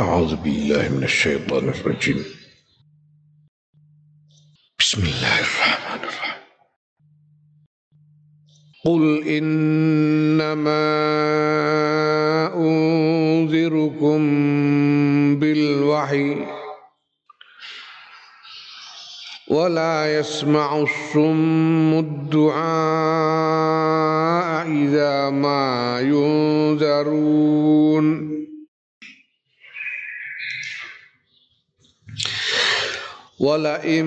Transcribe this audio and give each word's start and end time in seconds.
أعوذ 0.00 0.36
بالله 0.36 0.88
من 0.88 1.04
الشيطان 1.04 1.68
الرجيم. 1.68 2.24
بسم 4.78 5.02
الله 5.02 5.40
الرحمن 5.40 6.00
الرحيم. 6.04 6.36
قل 8.84 9.28
إنما 9.28 10.84
أنذركم 12.56 14.20
بالوحي 15.40 16.46
ولا 19.48 20.18
يسمع 20.18 20.76
الصم 20.76 21.98
الدعاء 21.98 22.66
إذا 24.68 25.30
ما 25.30 26.00
ينذرون. 26.00 27.46
ولئن 33.40 34.06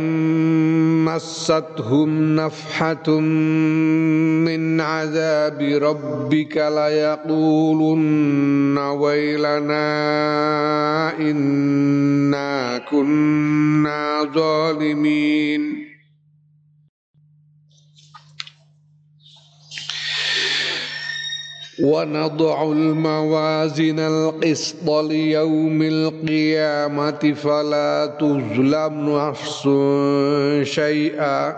مستهم 1.06 2.36
نفحة 2.36 3.20
من 3.20 4.82
عذاب 4.82 5.62
ربك 5.62 6.58
ليقولن 6.58 7.98
ويلنا 8.78 9.90
إنا 11.20 12.78
كنا 12.92 14.24
ظالمين. 14.34 15.89
ونضع 21.84 22.64
الموازن 22.72 24.00
القسط 24.00 24.90
ليوم 24.90 25.82
القيامة 25.82 27.34
فلا 27.34 28.18
تظلم 28.20 29.18
نفس 29.18 29.64
شيئا. 30.64 31.56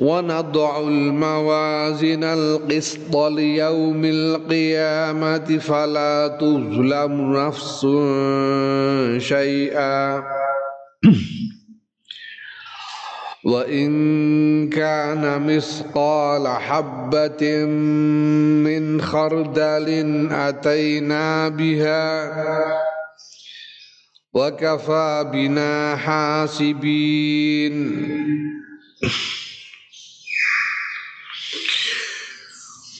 ونضع 0.00 0.78
الموازن 0.80 2.24
القسط 2.24 3.16
ليوم 3.16 4.04
القيامة 4.04 5.58
فلا 5.58 6.38
تظلم 6.40 7.36
نفس 7.36 7.80
شيئا. 9.28 10.22
وإن 13.44 14.68
كان 14.68 15.46
مثقال 15.46 16.48
حبة 16.48 17.64
من 18.64 19.00
خردل 19.00 20.28
أتينا 20.32 21.48
بها 21.48 22.34
وكفى 24.34 25.30
بنا 25.32 25.96
حاسبين. 25.96 27.74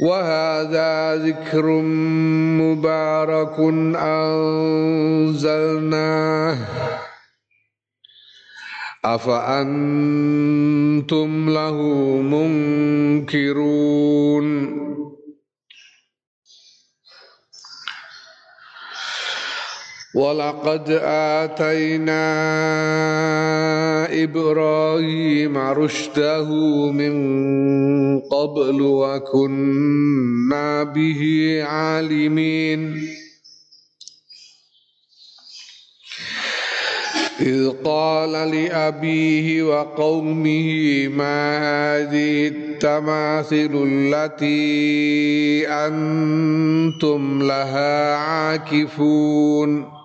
وهذا 0.00 1.16
ذكر 1.16 1.66
مبارك 2.62 3.60
أنزلناه 3.98 5.48
أفأنتم 9.04 10.10
له 11.50 11.82
منكرون 13.22 13.88
ولقد 20.13 20.89
آتينا 21.41 22.23
إبراهيم 24.23 25.57
رشده 25.57 26.49
من 26.91 27.13
قبل 28.19 28.81
وكنا 28.81 30.83
به 30.83 31.21
عالمين. 31.65 33.09
إذ 37.41 37.69
قال 37.83 38.31
لأبيه 38.31 39.63
وقومه 39.63 41.07
ما 41.07 41.57
هذه 41.57 42.47
التماثل 42.47 43.83
التي 43.87 45.67
أنتم 45.67 47.43
لها 47.43 48.15
عاكفون؟ 48.15 50.02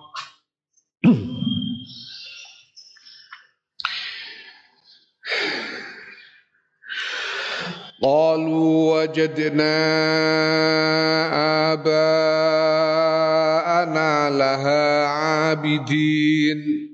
قالوا 8.03 9.03
وجدنا 9.03 9.79
آباءنا 11.73 12.69
لها 14.29 15.05
عابدين. 15.05 16.88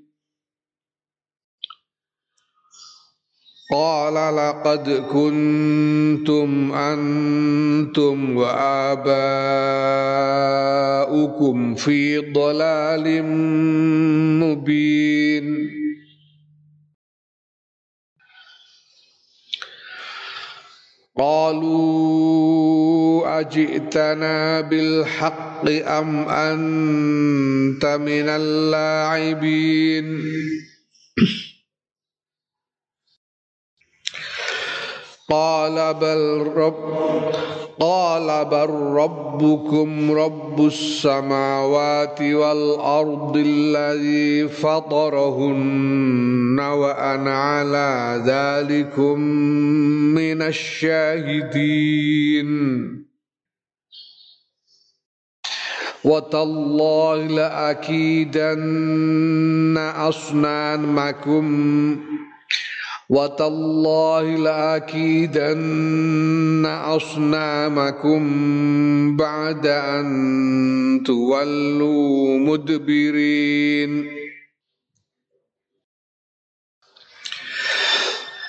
قال 3.71 4.13
لقد 4.13 4.89
كنتم 5.09 6.71
أنتم 6.73 8.37
وآباؤكم 8.37 8.95
في 11.75 12.17
ضلال 12.17 13.23
مبين. 14.39 15.69
قالوا 21.17 22.35
أجئتنا 23.39 24.61
بالحق 24.61 25.69
أم 25.69 26.29
أنت 26.29 27.85
من 27.85 28.29
اللاعبين؟ 28.29 30.05
قال 35.29 35.93
بل 35.93 36.47
رب 36.55 36.75
قال 37.79 38.45
بل 38.45 38.69
ربكم 38.69 40.11
رب 40.11 40.65
السماوات 40.65 42.21
والأرض 42.21 43.37
الذي 43.37 44.47
فطرهن 44.47 45.79
وأنا 46.59 47.37
على 47.37 48.21
ذلكم 48.25 49.19
من 50.15 50.41
الشاهدين. 50.41 51.95
وتالله 56.05 57.27
لأكيدن 57.27 58.55
أصنامكم 59.77 61.45
وتالله 63.09 64.23
لأكيدن 64.37 65.85
أصنامكم 66.65 68.21
بعد 69.17 69.67
أن 69.67 71.03
تولوا 71.05 72.37
مدبرين 72.37 74.15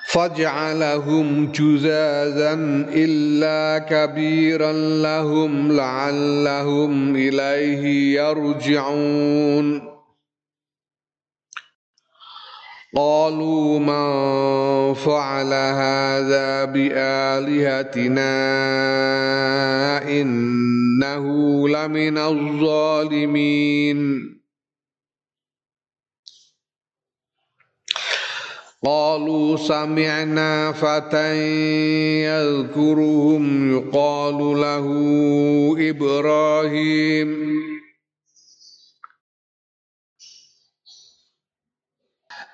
فاجعلهم 0.09 1.53
جذاذا 1.53 2.55
إلا 2.95 3.79
كبيرا 3.79 4.73
لهم 5.03 5.73
لعلهم 5.73 7.17
إليه 7.17 8.15
يرجعون 8.21 9.96
قالوا 12.97 13.79
من 13.79 14.95
فعل 14.95 15.53
هذا 15.53 16.65
بآلهتنا 16.65 18.33
إنه 20.09 21.25
لمن 21.69 22.19
الظالمين. 22.19 23.99
قالوا 28.85 29.57
سمعنا 29.57 30.73
فتى 30.73 31.37
يذكرهم 32.25 33.77
يقال 33.77 34.39
له 34.61 34.87
إبراهيم. 35.91 37.29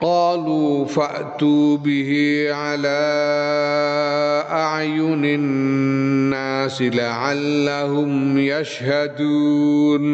قالوا 0.01 0.85
فأتوا 0.85 1.77
به 1.77 2.11
على 2.53 3.01
أعين 4.49 5.25
الناس 5.25 6.81
لعلهم 6.81 8.37
يشهدون 8.37 10.05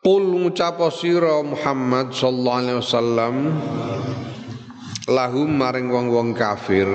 Qul 0.00 0.32
ngucapa 0.32 0.88
sira 0.88 1.44
Muhammad 1.44 2.16
sallallahu 2.16 2.60
alaihi 2.64 2.80
wasallam 2.80 3.34
lahum 5.12 5.60
maring 5.60 5.92
wong-wong 5.92 6.32
kafir 6.32 6.88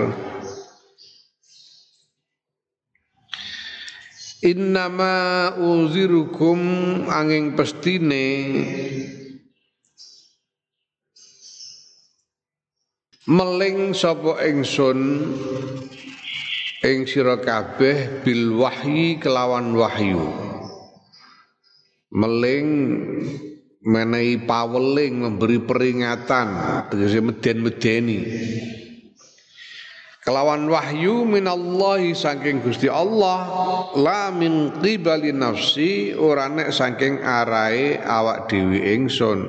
Innama 4.40 5.52
uzirukum 5.52 6.56
angin 7.12 7.52
pestine. 7.52 8.56
Meling 13.28 13.92
sapa 13.92 14.40
ingsun 14.48 15.28
ing 16.80 17.04
sira 17.04 17.36
kabeh 17.36 18.24
bil 18.24 18.56
wahyi 18.56 19.20
kelawan 19.20 19.76
wahyu. 19.76 20.32
Meling 22.08 22.68
menehi 23.84 24.40
paweling 24.40 25.20
memberi 25.20 25.60
peringatan. 25.60 26.48
Tegese 26.88 27.20
meden-medeni 27.20 28.18
kelawan 30.20 30.68
wahyu 30.68 31.24
minallahi 31.24 32.12
saking 32.12 32.60
Gusti 32.60 32.92
Allah 32.92 33.48
la 33.96 34.28
min 34.28 34.68
qibali 34.84 35.32
nafsi 35.32 36.12
ora 36.12 36.48
nek 36.52 36.72
saking 36.72 37.24
arahe 37.24 37.96
awak 38.04 38.52
dhewe 38.52 38.78
ingsun. 38.96 39.48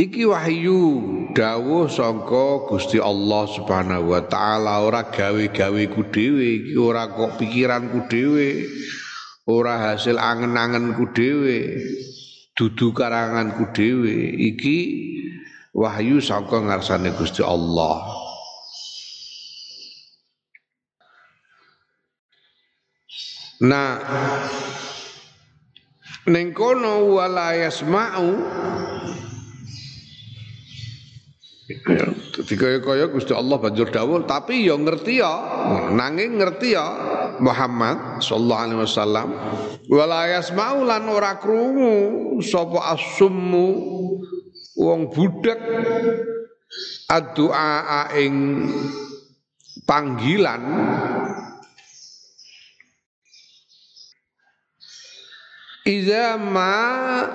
Iki 0.00 0.24
wahyu 0.32 0.80
dawuh 1.36 1.84
sangka 1.92 2.64
Gusti 2.72 2.96
Allah 2.96 3.44
Subhanahu 3.52 4.16
wa 4.16 4.24
taala 4.24 4.80
ora 4.80 5.04
gawe-gawe 5.12 5.82
ku 5.92 6.08
dhewe 6.08 6.72
iki 6.72 6.74
ora 6.80 7.04
kok 7.04 7.36
pikiranku 7.36 8.08
dhewe 8.08 8.64
ora 9.44 9.92
hasil 9.92 10.16
angen-angenku 10.16 11.04
dhewe 11.12 11.84
dudu 12.56 12.96
karanganku 12.96 13.76
dhewe. 13.76 14.40
Iki 14.40 14.76
wahyu 15.80 16.20
saka 16.20 16.60
ngarsane 16.60 17.16
Gusti 17.16 17.40
Allah. 17.40 18.04
Nah 23.64 23.96
ning 26.28 26.52
kono 26.52 27.16
wala 27.16 27.56
yasma'u 27.56 28.28
Dadi 31.70 32.54
kaya-kaya 32.58 33.06
Gusti 33.12 33.30
Allah 33.30 33.62
banjur 33.62 33.94
dawuh 33.94 34.26
tapi 34.26 34.66
ya 34.66 34.74
ngerti 34.74 35.22
ya 35.22 35.34
nanging 35.94 36.40
ngerti 36.40 36.74
ya 36.74 36.86
Muhammad 37.38 38.18
sallallahu 38.18 38.62
alaihi 38.64 38.80
wasallam 38.82 39.28
wala 39.86 40.26
yasma'u 40.34 40.82
lan 40.82 41.06
ora 41.06 41.38
krungu 41.38 42.38
sapa 42.42 42.96
asummu 42.98 43.68
wong 44.80 45.12
budak 45.12 45.60
addu'a 47.12 48.08
ing 48.16 48.34
panggilan 49.84 50.64
Iza 55.80 56.36
ma 56.36 56.76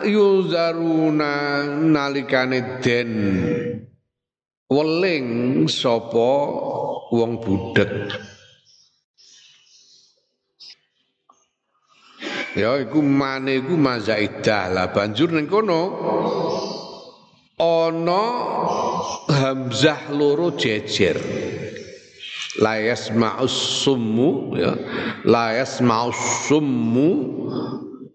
yuzaruna 0.06 1.66
nalikane 1.66 2.80
den 2.80 3.12
weling 4.70 5.66
sapa 5.66 6.32
wong 7.10 7.42
budak? 7.42 7.90
Ya 12.54 12.80
iku 12.80 13.02
mane 13.04 13.60
iku 13.60 13.76
mazaidah. 13.76 14.72
Lah 14.72 14.88
banjur 14.94 15.34
ning 15.34 15.50
kono 15.52 15.82
ana 17.60 18.24
hamzah 19.32 20.12
loro 20.12 20.52
jejer. 20.56 21.20
La 22.60 22.80
yasma'us 22.80 23.84
summu 23.84 24.56
ya. 24.56 24.74
La 25.28 25.56
yasma'us 25.60 26.48
summu 26.48 27.10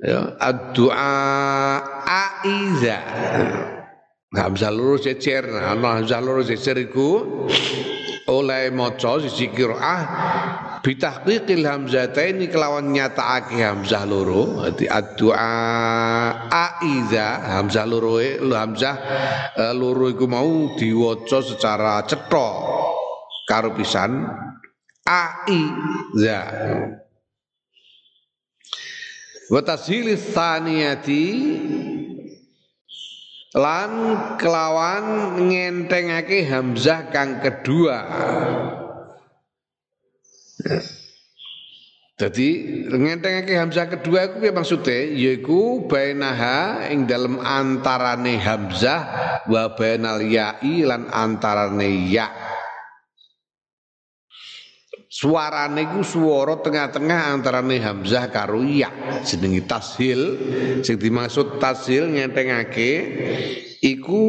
ya. 0.00 0.36
Addu'a 0.40 1.12
aiza. 2.04 2.98
Hamzah 4.32 4.72
loro 4.72 4.96
jejer. 4.96 5.44
Ana 5.44 6.00
hamzah 6.00 6.20
loro 6.24 6.40
jejer 6.40 6.76
iku 6.80 7.24
oleh 8.30 8.70
maca 8.70 9.18
sisi 9.18 9.50
qiraah 9.50 10.69
bitahqiqil 10.80 11.64
hamzataini 11.64 12.48
kelawan 12.48 12.88
nyatakake 12.92 13.60
hamzah 13.60 14.08
loro 14.08 14.64
dadi 14.64 14.88
addu'a 14.88 15.52
aiza 16.48 17.60
hamzah 17.60 17.84
loro 17.84 18.16
e 18.16 18.40
hamzah 18.40 18.96
uh, 19.56 19.72
loro 19.76 20.08
iku 20.08 20.24
mau 20.24 20.72
diwaca 20.76 21.44
secara 21.44 22.00
cetha 22.08 22.48
karo 23.44 23.76
pisan 23.76 24.24
aiza. 25.04 26.40
Wa 29.50 29.60
tashilis 29.66 30.30
lan 33.50 33.90
kelawan 34.38 35.34
ngentengake 35.50 36.46
hamzah 36.46 37.10
kang 37.10 37.42
kedua 37.42 37.98
jadi 42.20 42.48
ngentengake 42.92 43.56
hamzah 43.56 43.88
kedua 43.88 44.28
iku 44.28 44.44
piye 44.44 44.52
maksude? 44.52 44.98
Yaiku 45.16 45.88
bainaha 45.88 46.84
ing 46.92 47.08
dalem 47.08 47.40
antarane 47.40 48.36
hamzah 48.36 49.00
wa 49.48 49.72
bainal 49.72 50.20
ya'i 50.20 50.84
lan 50.84 51.08
antarane 51.08 52.12
ya. 52.12 52.28
Suarane 55.08 55.88
iku 55.88 56.04
swara 56.04 56.60
tengah-tengah 56.60 57.32
antarane 57.32 57.80
hamzah 57.80 58.28
karo 58.28 58.68
ya. 58.68 58.92
Jenenge 59.24 59.64
tashil. 59.64 60.20
Sing 60.84 61.00
dimaksud 61.00 61.56
tashil 61.56 62.04
ngentengake 62.04 62.92
iku 63.80 64.22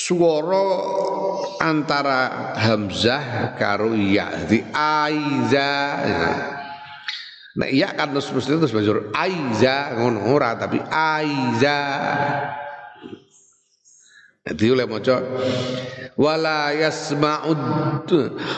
suara 0.00 0.64
antara 1.60 2.56
hamzah 2.56 3.52
karo 3.60 3.92
ya 3.92 4.48
di 4.48 4.64
aiza. 4.72 5.72
Nah 7.60 7.68
iya 7.68 7.92
kan 7.92 8.16
terus 8.16 8.32
terus 8.32 8.48
terus 8.48 8.72
banjur 8.72 9.12
aiza 9.12 10.00
ngono 10.00 10.32
ora 10.32 10.56
tapi 10.56 10.80
aiza. 10.88 11.78
Jadi 14.40 14.64
oleh 14.72 14.88
maca 14.88 15.20
wala 16.16 16.72
yasma'ud 16.72 18.08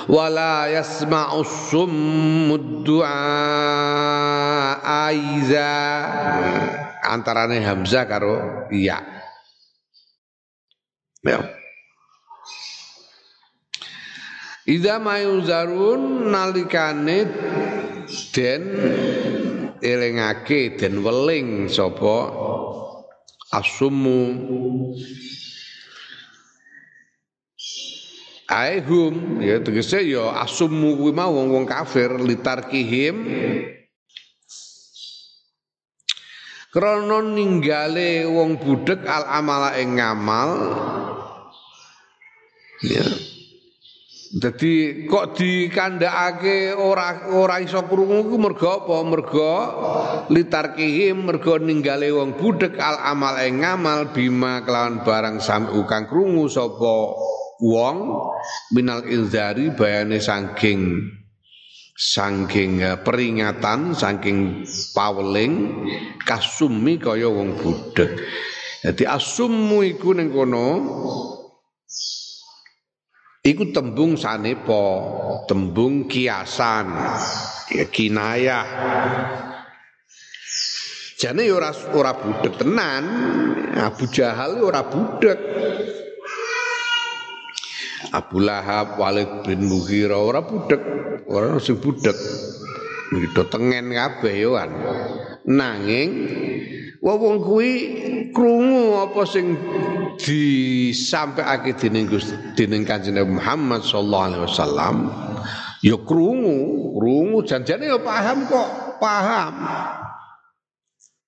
wala 0.07 0.71
yasma'u 0.71 1.43
summud 1.43 2.87
du'a 2.87 3.19
aiza. 5.11 5.75
Antarane 7.03 7.59
hamzah 7.67 8.07
karo 8.07 8.71
iya 8.71 9.22
ya. 11.23 11.41
Ida 14.63 15.03
mayuzarun 15.03 16.31
nalikane 16.31 17.27
den 18.31 18.63
elengake 19.83 20.79
den 20.79 21.03
weling 21.03 21.67
sapa? 21.67 22.31
Asumu. 23.51 24.31
Aihum 28.53 29.41
ya 29.41 29.65
tegese 29.65 30.05
ya 30.05 30.45
asummu 30.45 31.01
kuwi 31.01 31.13
mau 31.17 31.33
wong-wong 31.33 31.65
kafir 31.65 32.21
litarkihim 32.21 33.17
krana 36.69 37.25
ninggale 37.25 38.29
wong 38.29 38.61
budek 38.61 39.09
al 39.09 39.25
amala 39.41 39.73
ing 39.81 39.97
ngamal 39.97 40.53
ya 42.83 43.07
Jadi 44.33 45.05
kok 45.05 45.37
dikandhakake 45.37 46.73
ora 46.73 47.29
ora 47.37 47.61
iso 47.61 47.85
krungu 47.85 48.33
ku 48.33 48.41
mergo 48.41 48.81
apa? 48.81 48.97
Mergo 49.05 49.53
litarkihim 50.33 51.29
mergo 51.29 51.61
ninggale 51.61 52.09
wong 52.09 52.41
budek 52.41 52.81
al 52.81 52.97
amal 53.13 53.37
ing 53.45 53.61
ngamal 53.61 54.09
bima 54.17 54.65
kelawan 54.65 55.05
barang 55.05 55.37
sam'u 55.37 55.85
kang 55.85 56.09
krungu 56.09 56.49
sapa 56.49 57.13
wong 57.61 57.97
minal 58.73 59.05
inzari 59.05 59.69
bayane 59.77 60.17
saking 60.17 61.13
saking 61.93 62.81
eh, 62.81 62.97
peringatan 63.05 63.93
saking 63.93 64.65
paweling 64.97 65.85
kasumi 66.25 66.97
kaya 66.97 67.29
wong 67.29 67.53
budek. 67.61 68.17
Jadi 68.81 69.05
asummu 69.05 69.85
iku 69.93 70.17
ning 70.17 70.33
kono 70.33 70.69
Iku 73.43 73.75
tembung 73.75 74.15
sanepo, 74.15 74.87
tembung 75.51 76.07
kiasan, 76.07 76.95
ya 77.75 77.91
kinayah. 77.91 78.67
Jane 81.19 81.51
ya 81.51 81.59
ora 81.59 81.75
ora 81.91 82.15
budek 82.15 82.63
tenan. 82.63 83.05
Abu 83.75 84.07
Jahal 84.15 84.63
ya 84.63 84.71
ora 84.71 84.87
budek. 84.87 85.39
Abu 88.15 88.47
Lahab, 88.47 88.95
Walid 89.03 89.43
bin 89.43 89.67
ora 90.15 90.47
budek, 90.47 90.83
ora 91.27 91.59
sing 91.59 91.83
budek. 91.83 92.15
Gitu 93.11 93.43
tengen 93.51 93.91
kabeh 93.91 94.39
yo 94.39 94.55
kan. 94.55 94.71
Nanging 95.51 96.11
wong 97.03 97.43
kuwi 97.43 97.71
krungu 98.31 99.03
apa 99.03 99.27
sing 99.27 99.59
disampaikan 100.21 101.73
dening 101.77 102.09
Gusti 102.09 102.35
dening 102.59 102.85
Kanjeng 102.85 103.21
Muhammad 103.29 103.85
sallallahu 103.87 104.27
alaihi 104.29 104.45
wasallam 104.49 104.97
ya 105.83 105.97
krungu 105.99 106.59
krungu 106.97 107.39
janjane 107.43 107.91
ya 107.91 107.99
paham 107.99 108.47
kok 108.47 108.69
paham. 109.03 109.55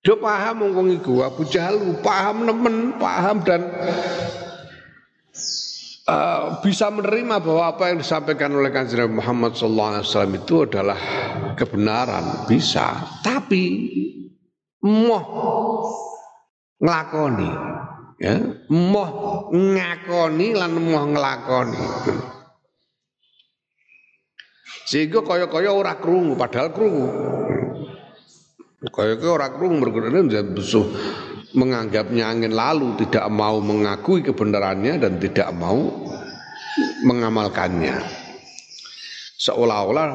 Dia 0.05 0.15
paham 0.21 0.69
wong 0.69 0.87
iku 1.01 1.25
Abu 1.25 1.49
Jahal 1.49 1.81
paham 2.05 2.45
nemen 2.45 3.01
paham 3.01 3.41
dan 3.41 3.73
uh, 6.05 6.61
bisa 6.61 6.93
menerima 6.93 7.41
bahwa 7.41 7.73
apa 7.73 7.89
yang 7.89 8.05
disampaikan 8.05 8.53
oleh 8.53 8.69
Kanjeng 8.69 9.09
Muhammad 9.09 9.57
sallallahu 9.57 9.89
alaihi 9.97 10.05
wasallam 10.05 10.35
itu 10.37 10.55
adalah 10.61 10.99
kebenaran 11.57 12.45
bisa. 12.45 13.01
Tapi 13.25 13.63
moh 14.85 15.25
nglakoni 16.77 17.51
ya 18.15 18.39
moh 18.71 19.11
ngakoni 19.51 20.47
lan 20.55 20.71
moh 20.79 21.05
nglakoni 21.11 21.83
sehingga 24.85 25.25
kaya-kaya 25.25 25.73
ora 25.73 25.97
krungu 25.97 26.37
padahal 26.37 26.69
krungu. 26.69 27.09
Kaya-kaya 28.85 29.31
ora 29.33 29.49
krungu 29.49 29.81
mergone 29.81 30.29
besuh 30.53 30.85
menganggapnya 31.57 32.29
angin 32.29 32.53
lalu 32.53 32.93
tidak 33.01 33.25
mau 33.33 33.57
mengakui 33.57 34.21
kebenarannya 34.21 35.01
dan 35.01 35.17
tidak 35.17 35.49
mau 35.57 35.89
mengamalkannya. 37.01 37.97
Seolah-olah 39.35 40.09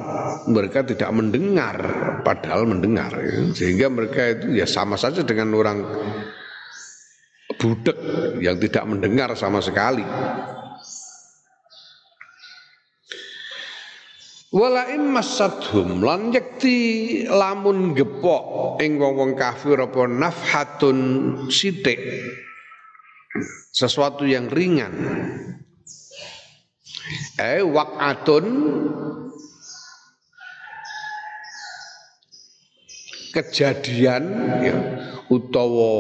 mereka 0.47 0.87
tidak 0.87 1.11
mendengar 1.11 1.77
padahal 2.23 2.71
mendengar. 2.71 3.11
Sehingga 3.51 3.91
mereka 3.91 4.39
itu 4.39 4.55
ya 4.55 4.71
sama 4.71 4.95
saja 4.95 5.27
dengan 5.27 5.51
orang 5.59 5.79
budek 7.61 7.99
yang 8.41 8.57
tidak 8.57 8.85
mendengar 8.89 9.37
sama 9.37 9.61
sekali. 9.61 10.03
Wala 14.51 14.91
immasadhum 14.91 16.03
lan 16.03 16.35
yekti 16.35 17.23
lamun 17.31 17.95
gepok 17.95 18.83
ing 18.83 18.99
wong-wong 18.99 19.39
kafir 19.39 19.79
apa 19.79 20.11
nafhatun 20.11 20.99
sithik 21.47 22.03
sesuatu 23.71 24.27
yang 24.27 24.51
ringan 24.51 24.91
eh 27.39 27.63
waqatun 27.63 28.47
kejadian 33.31 34.25
ya 34.67 34.77
utawa 35.31 35.95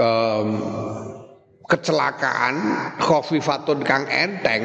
um, 0.00 0.48
kecelakaan 1.66 2.54
khofifatun 3.02 3.82
kang 3.82 4.06
enteng. 4.06 4.64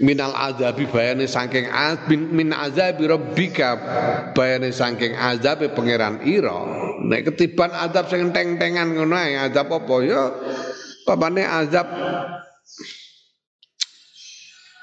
Minal 0.00 0.32
azabi 0.32 0.88
bayane 0.88 1.28
saking 1.28 1.68
min, 2.08 2.20
min 2.32 2.48
azabi 2.56 3.04
rabbika 3.04 3.76
bayane 4.32 4.72
saking 4.72 5.12
azabe 5.12 5.68
pangeran 5.76 6.24
ira. 6.24 6.56
Nek 7.04 7.28
ketiban 7.28 7.68
azab 7.68 8.08
sing 8.08 8.32
enteng-entengan 8.32 8.96
ngono 8.96 9.12
ae 9.12 9.36
azab 9.36 9.68
apa? 9.68 9.94
Ya 10.00 10.32
papane 11.04 11.44
azab 11.44 11.84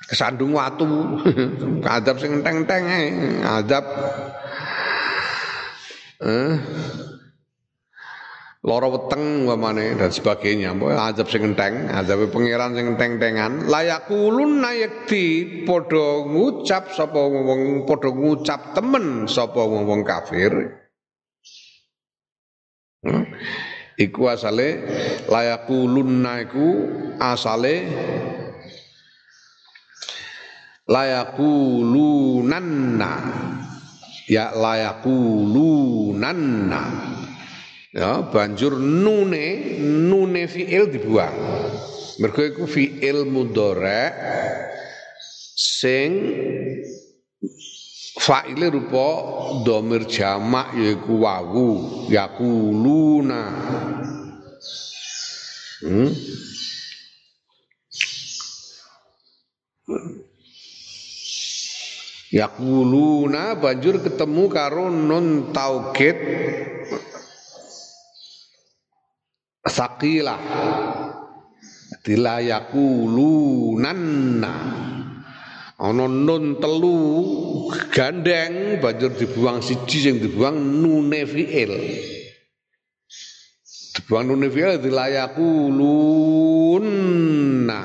kesandung 0.05 0.53
watu. 0.53 0.85
Azab 1.97 2.21
sing 2.21 2.37
enteng-enteng 2.37 2.85
azab 3.41 3.85
eh 6.21 6.53
lara 8.67 8.91
weteng 8.91 9.47
umpamane 9.47 9.95
dan 9.95 10.11
sebagainya. 10.11 10.75
Mbok 10.75 10.91
azab 10.91 11.31
sing 11.31 11.55
enteng 11.55 11.87
azab 11.87 12.27
pangeran 12.27 12.75
sing 12.75 12.91
enteng-entengan. 12.91 13.71
Layakulun 13.71 14.59
nayekti 14.59 15.63
padha 15.63 16.27
ngucap 16.27 16.91
sapa 16.91 17.17
wong 17.17 17.87
padha 17.87 18.11
ngucap 18.11 18.75
temen 18.75 19.31
sapa 19.31 19.63
wong 19.63 20.03
kafir. 20.03 20.83
Hmm? 23.07 23.23
iku 23.97 24.29
asale 24.29 24.85
layakulun 25.25 26.21
iku 26.45 26.85
asale 27.17 27.89
layakulunanna 30.85 33.13
ya 34.29 34.53
layakulunanna 34.53 37.16
ya 37.97 38.21
banjur 38.29 38.77
nune 38.77 39.81
nune 39.81 40.45
fiil 40.45 40.93
dibuang. 40.93 41.33
Mergo 42.21 42.45
iku 42.45 42.69
fiil 42.69 43.25
mudhari 43.25 44.13
sing 45.57 46.09
faile 48.21 48.69
rupa 48.69 49.09
domir 49.65 50.05
jamak 50.05 50.77
yaiku 50.77 51.25
wawu 51.25 51.69
yakuluna. 52.13 53.41
Hmm? 55.81 56.09
Yakuluna 62.27 63.55
banjur 63.57 64.03
ketemu 64.03 64.43
karo 64.51 64.89
nun 64.91 65.53
taukid 65.55 66.17
saqilah 69.77 70.41
dilayakulunanna. 72.01 74.55
Ana 75.77 76.09
nun 76.09 76.57
telu 76.57 76.97
gandeng 77.93 78.81
banjur 78.81 79.13
dibuang 79.13 79.61
siji 79.61 80.09
sing 80.09 80.17
dibuang 80.17 80.57
nune 80.57 81.21
fiil. 81.29 81.69
Dibuang 83.93 84.25
nune 84.25 84.49
fiil 84.49 84.81
dilayakulunna. 84.81 87.81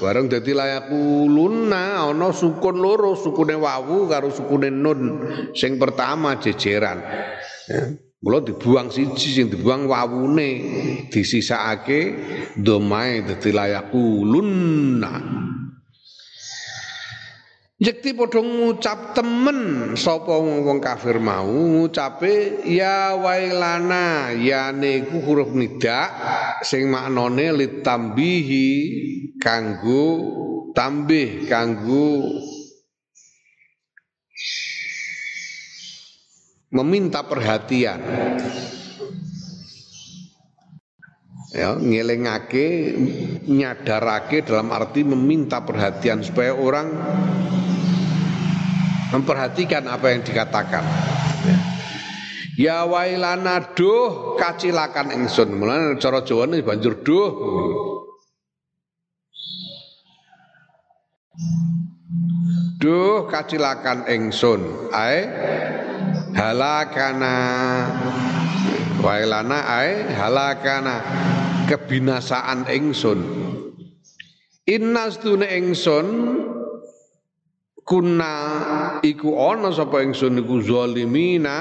Bareng 0.00 0.32
dadi 0.32 0.56
layakulunna 0.56 2.08
ana 2.08 2.32
sukun 2.32 2.80
loro 2.80 3.12
sukune 3.12 3.60
wawu 3.60 4.08
karo 4.08 4.32
sukune 4.32 4.72
nun 4.72 5.20
sing 5.52 5.76
pertama 5.76 6.40
jejeran. 6.40 7.04
Ya. 7.68 7.92
Mula 8.24 8.40
dibuang 8.40 8.88
siji 8.88 9.36
sing 9.36 9.46
dibuang 9.52 9.84
wawune 9.84 10.50
disisakake 11.12 12.00
domae 12.56 13.20
dadi 13.20 13.52
layakulunna 13.52 15.12
Yekti 17.74 18.16
padha 18.16 18.40
ngucap 18.40 19.12
temen 19.12 19.92
sapa 19.92 20.40
wong 20.40 20.80
kafir 20.80 21.20
mau 21.20 21.44
ngucape 21.52 22.64
ya 22.64 23.12
wailana 23.12 24.32
ya 24.32 24.72
niku 24.72 25.20
huruf 25.20 25.52
nida 25.52 26.08
sing 26.64 26.88
maknane 26.88 27.52
litambihi 27.52 28.68
kanggo 29.36 30.06
tambih 30.72 31.44
kanggo 31.44 32.24
meminta 36.74 37.22
perhatian 37.22 38.02
ya 41.54 41.78
ngelengake 41.78 42.98
nyadarake 43.46 44.42
dalam 44.42 44.74
arti 44.74 45.06
meminta 45.06 45.62
perhatian 45.62 46.26
supaya 46.26 46.50
orang 46.50 46.90
memperhatikan 49.14 49.86
apa 49.86 50.10
yang 50.10 50.26
dikatakan. 50.26 50.82
Ya 52.58 52.82
wailana 52.86 53.74
duh 53.74 54.34
kacilakan 54.34 55.14
ingsun. 55.14 55.54
Mulane 55.54 55.98
cara 56.02 56.26
Jawa 56.26 56.50
ini 56.50 56.62
banjur 56.62 57.02
duh. 57.02 57.30
Duh 62.78 63.26
kacilakan 63.30 64.06
ingsun. 64.10 64.90
Ae 64.90 65.22
halakana. 66.34 67.32
Wailana 69.00 69.58
ae 69.80 70.12
halakana. 70.14 70.94
Kebinasaan 71.70 72.68
ingsun. 72.68 73.20
Innas 74.68 75.20
tune 75.20 75.48
ingsun 75.48 76.06
kuna 77.84 78.32
iku 79.00 79.32
ana 79.38 79.72
sapa 79.72 80.04
ingsun 80.04 80.42
iku 80.44 80.60
zalimina. 80.60 81.56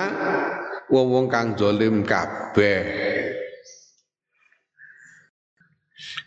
Wong-wong 0.92 1.25
kang 1.32 1.56
zalim 1.58 2.03
kabeh 2.06 3.32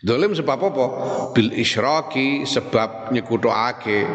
Dolim 0.05 0.37
sebab 0.37 0.59
apa? 0.61 0.85
Bil 1.33 1.49
isyraki 1.57 2.45
sebab 2.45 3.09
nyekutuake 3.09 4.05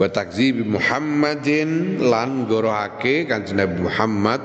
wa 0.00 0.08
takzibi 0.08 0.64
Muhammadin 0.64 2.00
lan 2.00 2.48
gorohake 2.48 3.28
kanjeng 3.28 3.60
Nabi 3.60 3.84
Muhammad 3.84 4.40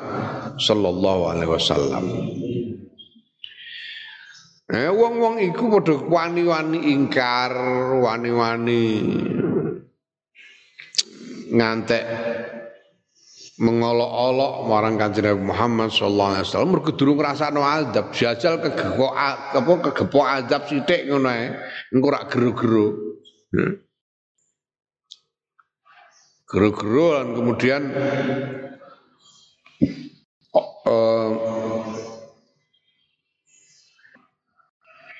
sallallahu 0.59 1.31
alaihi 1.31 1.51
wasallam. 1.51 2.05
Eh 4.65 4.91
wong-wong 4.91 5.39
iku 5.47 5.69
padha 5.79 5.95
wani-wani 6.11 6.91
ingkar, 6.91 7.53
wani-wani 8.01 8.83
ngantek 11.55 12.03
mengolok-olok 13.55 14.67
marang 14.67 14.99
Kanjeng 14.99 15.31
Nabi 15.31 15.43
Muhammad 15.47 15.89
sallallahu 15.91 16.31
alaihi 16.35 16.45
wasallam. 16.47 16.71
Mergo 16.75 16.91
durung 16.91 17.17
ngrasakno 17.19 17.61
azab 17.63 18.11
jajal 18.11 18.59
kegepok 18.59 19.13
apa 19.15 19.71
kegepok 19.91 20.25
azab 20.27 20.67
sithik 20.67 21.07
ngono 21.07 21.29
ae. 21.31 21.55
Engko 21.95 22.07
rak 22.11 22.27
gero-gero. 22.27 22.87
Hmm. 23.55 23.85
gero-gero 26.45 27.17
dan 27.17 27.27
kemudian 27.33 27.81
oh, 30.53 30.69
uh, 30.85 31.31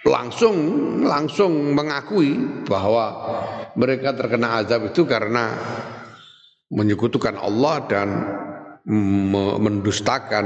langsung 0.06 0.56
langsung 1.02 1.74
mengakui 1.74 2.38
bahwa 2.70 3.06
mereka 3.74 4.14
terkena 4.14 4.62
azab 4.62 4.94
itu 4.94 5.02
karena 5.10 5.58
menyekutukan 6.74 7.38
Allah 7.38 7.86
dan 7.86 8.10
mendustakan 9.62 10.46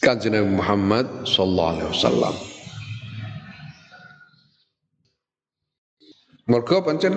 kanjeng 0.00 0.36
Muhammad 0.56 1.28
sallallahu 1.28 1.70
alaihi 1.76 1.90
wasallam. 1.92 2.34
Mergo 6.50 6.82
pancen 6.82 7.14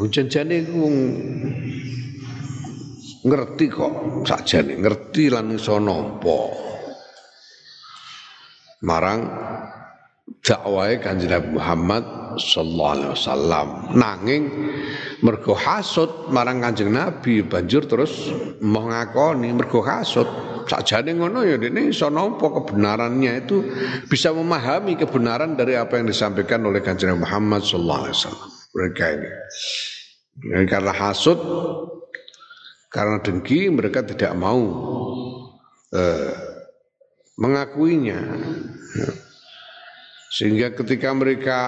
hujan-jane 0.00 0.64
ku 0.66 0.88
ngerti 3.22 3.66
kok 3.68 4.24
sakjane 4.24 4.80
ngerti 4.80 5.30
lan 5.30 5.52
iso 5.52 5.76
nampa 5.76 6.38
marang 8.82 9.20
dakwahe 10.40 10.96
kanjeng 10.98 11.54
Muhammad 11.54 12.21
sallallahu 12.38 12.92
alaihi 12.96 13.10
wasallam. 13.12 13.66
Nanging 13.96 14.44
mergo 15.24 15.56
hasud 15.56 16.32
marang 16.32 16.62
Kanjeng 16.62 16.92
Nabi 16.92 17.44
banjur 17.44 17.84
terus 17.88 18.30
mau 18.60 18.88
ngakoni 18.88 19.50
mergo 19.52 19.80
hasud. 19.84 20.28
Sakjane 20.62 21.18
ngono 21.18 21.42
ya 21.42 21.58
dene 21.58 21.90
iso 21.90 22.06
nampa 22.06 22.46
kebenarannya 22.46 23.44
itu 23.44 23.66
bisa 24.06 24.30
memahami 24.30 24.94
kebenaran 24.94 25.58
dari 25.58 25.74
apa 25.74 25.98
yang 25.98 26.06
disampaikan 26.06 26.62
oleh 26.62 26.78
Kanjeng 26.80 27.18
Muhammad 27.18 27.66
sallallahu 27.66 28.00
alaihi 28.06 28.16
wasallam. 28.16 28.48
Mereka 28.72 29.04
ini. 29.18 29.30
Dan 30.32 30.64
karena 30.64 30.92
hasud 30.96 31.38
karena 32.88 33.20
dengki 33.20 33.68
mereka 33.72 34.04
tidak 34.04 34.32
mau 34.36 34.60
eh, 35.92 36.32
mengakuinya 37.40 38.20
sehingga 40.32 40.72
ketika 40.72 41.12
mereka 41.12 41.58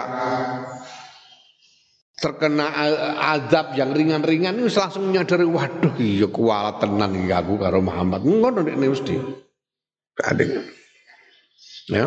terkena 2.17 2.73
azab 3.37 3.77
yang 3.77 3.93
ringan-ringan 3.93 4.57
itu 4.57 4.73
langsung 4.81 5.13
menyadari 5.13 5.45
waduh 5.45 5.93
iya 6.01 6.25
kualat 6.25 6.81
tenan 6.81 7.13
iki 7.13 7.29
aku 7.29 7.61
karo 7.61 7.85
Muhammad. 7.85 8.25
Ngono 8.25 8.65
nek 8.65 8.81
mesti. 8.81 9.21
Kadang. 10.17 10.65
Ya. 11.93 12.07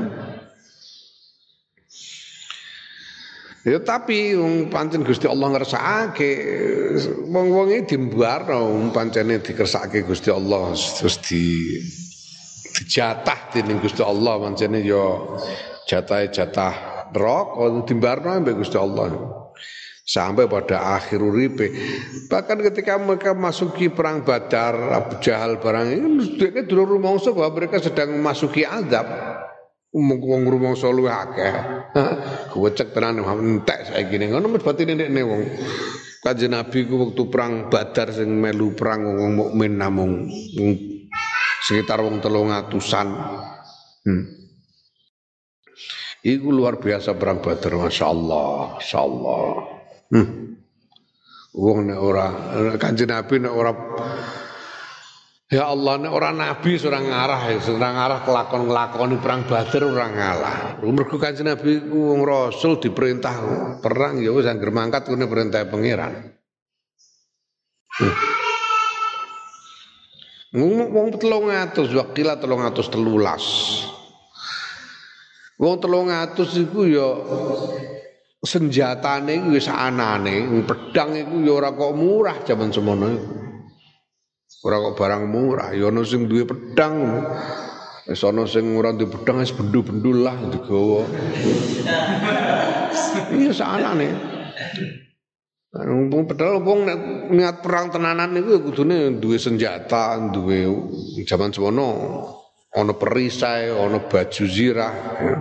Ya 3.67 3.83
tapi 3.83 4.31
wong 4.33 4.71
pancen 4.71 5.03
Gusti 5.03 5.27
Allah 5.27 5.51
ngersakake 5.53 6.31
wong-wong 7.27 7.67
iki 7.75 7.93
dimbarno 7.99 8.89
pancene 8.95 9.43
dikersakake 9.43 10.07
Gusti 10.07 10.31
Allah 10.31 10.71
terus 10.71 11.19
di 11.27 11.75
dijatah 12.79 13.51
dening 13.51 13.83
Gusti 13.83 13.99
Allah 13.99 14.39
pancene 14.39 14.79
ya 14.81 15.03
jatah-jatah 15.87 16.73
neraka 17.15 17.65
dimbarno 17.87 18.29
ambek 18.29 18.59
Gusti 18.59 18.77
Allah. 18.77 19.09
Sampai 20.07 20.47
pada 20.47 20.95
akhir 20.95 21.19
uripe. 21.19 21.67
Bahkan 22.31 22.63
ketika 22.71 22.95
mereka 22.95 23.35
masuki 23.35 23.91
perang 23.91 24.23
Badar 24.23 24.95
Abu 24.95 25.19
Jahal 25.19 25.59
barang 25.59 25.87
ini 25.91 26.39
dia 26.39 26.63
dulu 26.63 26.95
rumongso 26.95 27.35
bahwa 27.35 27.59
mereka 27.59 27.83
sedang 27.83 28.15
memasuki 28.15 28.63
azab. 28.63 29.03
Wong 29.91 30.47
rumongso 30.47 30.95
luwih 30.95 31.11
akeh. 31.11 31.51
Gocek 32.55 32.95
tenan 32.95 33.19
entek 33.19 33.91
saiki 33.91 34.15
ngono 34.15 34.47
berarti 34.55 34.87
nek 34.87 35.11
wong. 35.27 35.43
Kanjeng 36.23 36.55
Nabi 36.55 36.87
ku 36.87 37.03
waktu 37.03 37.23
perang 37.27 37.67
Badar 37.67 38.07
sing 38.15 38.31
melu 38.31 38.71
perang 38.79 39.03
wong 39.11 39.31
mukmin 39.35 39.75
namung. 39.75 40.31
Sekitar 41.67 41.99
wong 41.99 42.23
300-an 42.23 43.07
hmm. 44.07 44.36
Iku 46.25 46.49
luar 46.49 46.81
biasa 46.81 47.13
perang 47.13 47.41
Badar, 47.43 47.77
masya 47.77 48.05
Allah, 48.09 48.79
masya 48.81 48.99
Allah. 49.01 49.45
Hmm. 50.07 50.47
Wong 51.57 51.89
nek 51.89 51.97
ora 51.97 52.25
Kanjeng 52.77 53.09
Nabi 53.09 53.41
nek 53.41 53.49
ora 53.49 53.73
Ya 55.47 55.63
Allah 55.63 55.95
nek 55.95 56.11
ora 56.11 56.35
nabi 56.35 56.75
seorang 56.75 57.07
ngarah 57.07 57.55
ya 57.55 57.63
seorang 57.63 57.95
ngarah 57.95 58.19
kelakon 58.27 58.67
nglakoni 58.67 59.15
perang 59.17 59.47
Badar 59.47 59.81
ora 59.87 60.05
ngalah. 60.11 60.57
Mergo 60.85 61.17
Kanjeng 61.17 61.49
Nabi 61.49 61.87
ku 61.87 62.13
wong 62.13 62.21
rasul 62.27 62.77
diperintah 62.83 63.35
perang 63.81 64.19
ya 64.21 64.35
wis 64.35 64.45
anggere 64.45 64.75
mangkat 64.75 65.07
kene 65.07 65.25
perintah 65.25 65.65
pangeran. 65.65 66.35
Hmm. 67.97 68.15
Wong 70.61 71.09
300 71.15 71.95
wakila 71.95 72.37
313. 72.37 73.96
Wong 75.57 75.81
telung 75.81 76.13
atus 76.13 76.53
iku 76.53 76.85
ya 76.85 77.09
senjatane 78.45 79.41
iku 79.41 79.57
wis 79.57 79.65
anane, 79.65 80.45
pedang 80.69 81.17
iku 81.17 81.41
ya 81.41 81.51
ora 81.57 81.73
kok 81.73 81.97
murah 81.97 82.37
zaman 82.45 82.69
semono. 82.69 83.09
Ora 84.61 84.77
kok 84.77 84.93
barang 85.01 85.23
murah, 85.25 85.73
ya 85.73 85.89
ana 85.89 86.05
sing 86.05 86.29
duwe 86.29 86.45
pedang. 86.45 87.25
Wis 88.05 88.21
ana 88.21 88.45
sing 88.45 88.77
ora 88.77 88.93
duwe 88.93 89.09
pedang 89.09 89.41
wis 89.41 89.49
bendu-bendul 89.49 90.21
lah 90.21 90.37
digawa. 90.45 91.09
Iya 93.33 93.49
sanane. 93.49 94.13
Wong 95.73 96.25
pedal 96.29 96.61
wong 96.61 96.85
niat 97.33 97.65
perang 97.65 97.89
tenanan 97.89 98.29
niku 98.29 98.49
ya 98.53 98.61
kudune 98.61 99.17
duwe 99.17 99.41
senjata, 99.41 100.21
duwe 100.29 100.69
zaman 101.25 101.49
semono 101.49 101.89
ono 102.77 102.93
perisai, 102.93 103.73
ono 103.73 104.05
baju 104.05 104.43
zirah, 104.45 104.93
ya. 105.17 105.37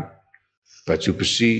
baju 0.88 1.10
besi. 1.20 1.54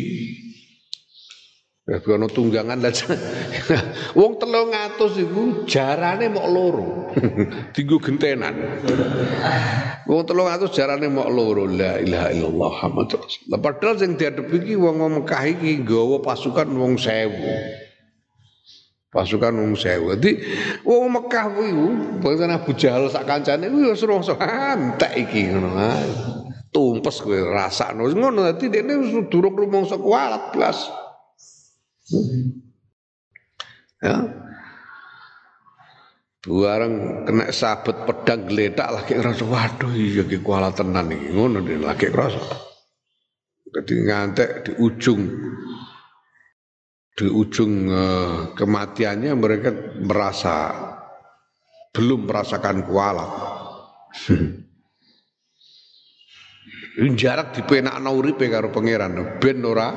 Ya 1.86 2.02
ono 2.02 2.26
tunggangan 2.26 2.82
lah. 2.82 2.90
Wong 4.18 4.42
300 4.42 5.22
iku 5.22 5.62
jarane 5.70 6.26
mok 6.26 6.46
loro. 6.50 7.14
Tinggu 7.78 8.02
gentenan. 8.02 8.58
Wong 10.10 10.26
300 10.26 10.66
jarane 10.74 11.06
mok 11.06 11.30
loro. 11.30 11.70
La 11.70 12.02
ilaha 12.02 12.34
illallah 12.34 12.70
Muhammad 12.74 13.06
Rasulullah. 13.14 13.60
Padahal 13.62 13.94
sing 14.02 14.18
diadepi 14.18 14.66
iki 14.66 14.74
wong 14.74 14.98
Mekah 14.98 15.46
iki 15.46 15.86
nggawa 15.86 16.26
pasukan 16.26 16.66
wong 16.74 16.98
1000. 16.98 17.85
Pasukan 19.06 19.54
wong 19.54 19.72
1000. 19.78 20.18
Dadi 20.18 20.32
wong 20.82 21.08
Mekah 21.14 21.46
kuwi 21.54 21.70
bangsa 22.18 22.50
Abu 22.50 22.74
Jahal 22.74 23.06
sak 23.06 23.24
kancane 23.24 23.70
kuwi 23.70 23.94
wis 23.94 24.02
rumangsa 24.02 24.34
antek 24.36 25.14
iki 25.14 25.54
ngono. 25.54 25.70
Tumpes 26.74 27.22
kowe 27.22 27.38
rasakno. 27.54 28.10
Ngono 28.10 28.50
dadi 28.50 28.66
dekne 28.68 28.98
durung 29.30 29.54
rumangsa 29.54 29.96
kualat 29.96 30.50
blas. 30.50 30.78
Ya. 34.02 34.16
Bareng 36.46 37.26
kena 37.26 37.50
sabet 37.50 38.06
pedang 38.06 38.46
geledak 38.46 38.94
lagi 38.94 39.18
ngerasa 39.18 39.42
waduh 39.50 39.90
iya 39.90 40.22
ki 40.22 40.46
kuala 40.46 40.70
tenan 40.70 41.10
iki 41.10 41.34
ngono 41.34 41.58
lagi 41.62 42.06
ngerasa. 42.06 42.42
Jadi 43.66 43.94
ngantek 44.06 44.50
di 44.62 44.72
ujung 44.78 45.26
di 47.16 47.24
ujung 47.24 47.88
uh, 47.88 48.52
kematiannya 48.52 49.32
mereka 49.32 49.72
merasa 50.04 50.68
belum 51.96 52.28
merasakan 52.28 52.84
kualat. 52.84 53.30
Jarak 57.16 57.56
dipenak 57.56 57.96
uripe 58.04 58.52
karo 58.52 58.68
pangeran. 58.68 59.40
Ben 59.40 59.64
ora 59.64 59.88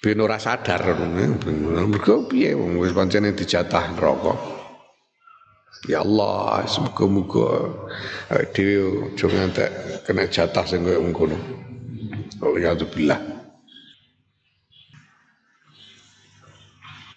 ben 0.00 0.18
ora 0.24 0.40
sadar. 0.40 0.80
Mergo 0.96 2.24
piye 2.24 2.56
wong 2.56 2.80
wis 2.80 2.96
pancene 2.96 3.36
dijatah 3.36 3.92
neraka? 3.92 4.56
Ya 5.84 6.00
Allah 6.00 6.64
semoga-moga 6.64 7.68
dhewe 8.56 9.12
aja 9.12 9.26
ngantek 9.28 9.70
kena 10.08 10.24
jatah 10.24 10.64
sing 10.64 10.82
koyo 10.82 11.04
ngono 11.04 11.36
Alhamdulillah 12.40 13.35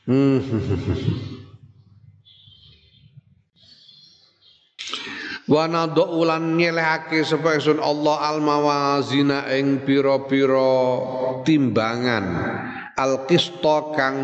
wa 5.53 5.69
nadhu 5.69 6.25
ulan 6.25 6.57
nyelehake 6.57 7.21
sapa 7.21 7.61
ingsun 7.61 7.77
Allah 7.77 8.33
al 8.33 8.41
mawazina 8.41 9.45
ing 9.53 9.85
pira-pira 9.85 11.45
timbangan. 11.45 12.25
Al 12.97 13.29
qista 13.29 13.93
kang 13.93 14.17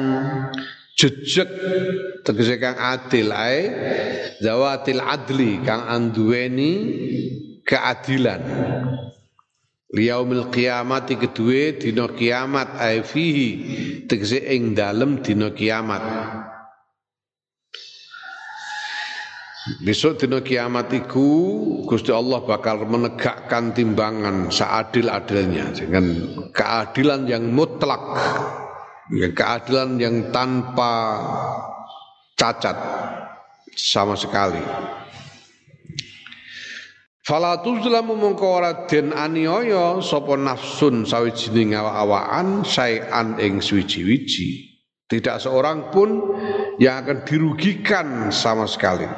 jejeg 0.97 1.53
tegese 2.25 2.57
kang 2.57 2.81
adil 2.81 3.29
ae. 3.29 3.69
Zawatil 4.41 5.05
adli 5.05 5.61
kang 5.61 5.85
anduweni 5.85 6.73
keadilan 7.61 8.41
liyaumil 9.95 10.51
qiyamati 10.51 11.15
kedue 11.15 11.79
dina 11.79 12.11
kiamat 12.11 12.75
ae 12.83 12.99
fihi 12.99 13.49
tegese 14.11 14.43
ing 14.43 14.75
dalem 14.75 15.23
dina 15.23 15.55
kiamat 15.55 16.03
Besok 19.81 20.21
dina 20.21 20.45
kiamat 20.45 20.93
iku 20.93 21.25
Gusti 21.89 22.13
Allah 22.13 22.37
bakal 22.45 22.85
menegakkan 22.85 23.73
timbangan 23.73 24.53
seadil-adilnya 24.53 25.73
dengan 25.73 26.05
keadilan 26.53 27.25
yang 27.25 27.49
mutlak, 27.49 27.97
ya, 29.09 29.33
keadilan 29.33 29.97
yang 29.97 30.29
tanpa 30.29 30.93
cacat 32.37 32.77
sama 33.73 34.13
sekali. 34.13 34.61
Fala 37.25 37.57
tuzlamu 37.57 38.13
mongko 38.13 38.45
ora 38.45 38.85
den 38.85 39.09
aniaya 39.09 39.97
sapa 39.97 40.37
nafsun 40.37 41.09
sawijining 41.09 41.73
awak-awakan 41.73 42.61
sayan 42.61 43.41
ing 43.41 43.65
suwiji-wiji. 43.65 44.77
Tidak 45.09 45.41
seorang 45.41 45.89
pun 45.89 46.21
yang 46.77 47.01
akan 47.01 47.25
dirugikan 47.25 48.29
sama 48.29 48.69
sekali. 48.69 49.09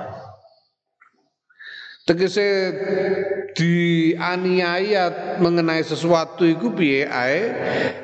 Tegese 2.08 2.48
dianiaya 3.52 5.36
mengenai 5.44 5.84
sesuatu 5.84 6.48
iku 6.48 6.72
piye 6.72 7.04
ae 7.04 7.40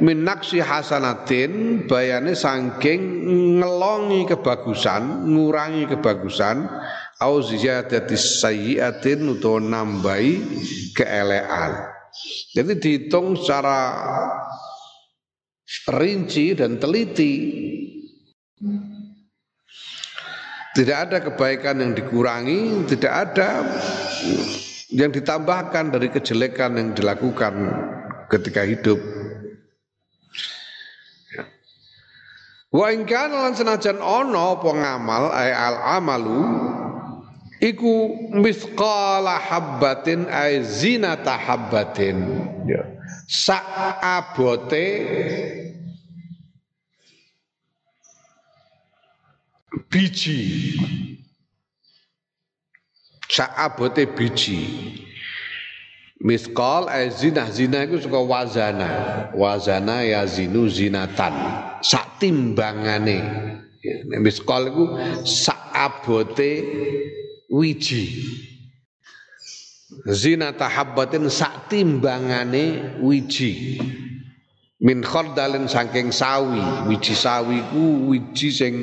minaksi 0.03 0.59
hasanatin 0.59 1.87
bayane 1.87 2.35
saking 2.35 3.23
ngelongi 3.63 4.27
kebagusan, 4.27 5.31
ngurangi 5.31 5.87
kebagusan 5.87 6.67
au 7.23 7.39
ziyadati 7.39 8.19
sayyiatin 8.19 9.23
utawa 9.31 9.63
nambahi 9.63 10.43
keelean. 10.91 11.71
Jadi 12.51 12.73
dihitung 12.77 13.39
secara 13.39 13.79
rinci 15.97 16.53
dan 16.53 16.77
teliti 16.77 17.33
tidak 20.73 20.97
ada 21.09 21.17
kebaikan 21.21 21.81
yang 21.81 21.91
dikurangi, 21.93 22.85
tidak 22.89 23.13
ada 23.13 23.49
yang 24.93 25.09
ditambahkan 25.09 25.93
dari 25.93 26.09
kejelekan 26.09 26.77
yang 26.77 26.89
dilakukan 26.93 27.53
ketika 28.29 28.65
hidup. 28.65 28.97
Wa 32.73 32.89
in 32.89 33.05
kana 33.05 33.45
lan 33.49 33.53
senajan 33.53 34.01
ay 34.01 35.49
al 35.53 35.77
amalu 36.01 36.41
iku 37.63 38.11
mithqala 38.35 39.39
habbatin 39.39 40.27
ay 40.27 40.59
zinata 40.67 41.39
habbatin. 41.39 42.19
Ya. 42.67 42.83
Sak 43.31 43.63
abote 44.03 44.85
biji. 49.87 50.75
Saabote 53.33 54.05
biji. 54.05 54.61
Miskal 56.23 56.87
eh 56.87 57.09
zina 57.09 57.49
zina 57.49 57.83
itu 57.83 57.97
suka 58.05 58.21
wazana. 58.21 58.89
Wazana 59.33 60.05
ya 60.05 60.21
zinu 60.29 60.69
zinatan. 60.69 61.33
Sak 61.81 62.21
timbangane. 62.21 63.19
Miskal 64.21 64.69
itu 64.69 64.85
saabote 65.25 66.51
wiji. 67.53 68.25
Zina 70.09 70.49
tahabbatin 70.57 71.29
sak 71.29 71.69
timbangane 71.69 72.97
wiji. 72.97 73.77
Min 74.81 75.05
khardalin 75.05 75.69
saking 75.69 76.09
sawi. 76.09 76.59
Wiji 76.89 77.13
sawi 77.13 77.61
ku 77.69 78.09
wiji 78.09 78.49
sing 78.49 78.75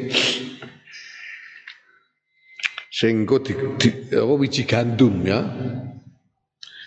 sing 2.94 3.26
di, 3.26 3.52
di 3.82 3.88
apa 4.14 4.34
wiji 4.38 4.62
gandum 4.62 5.26
ya. 5.26 5.42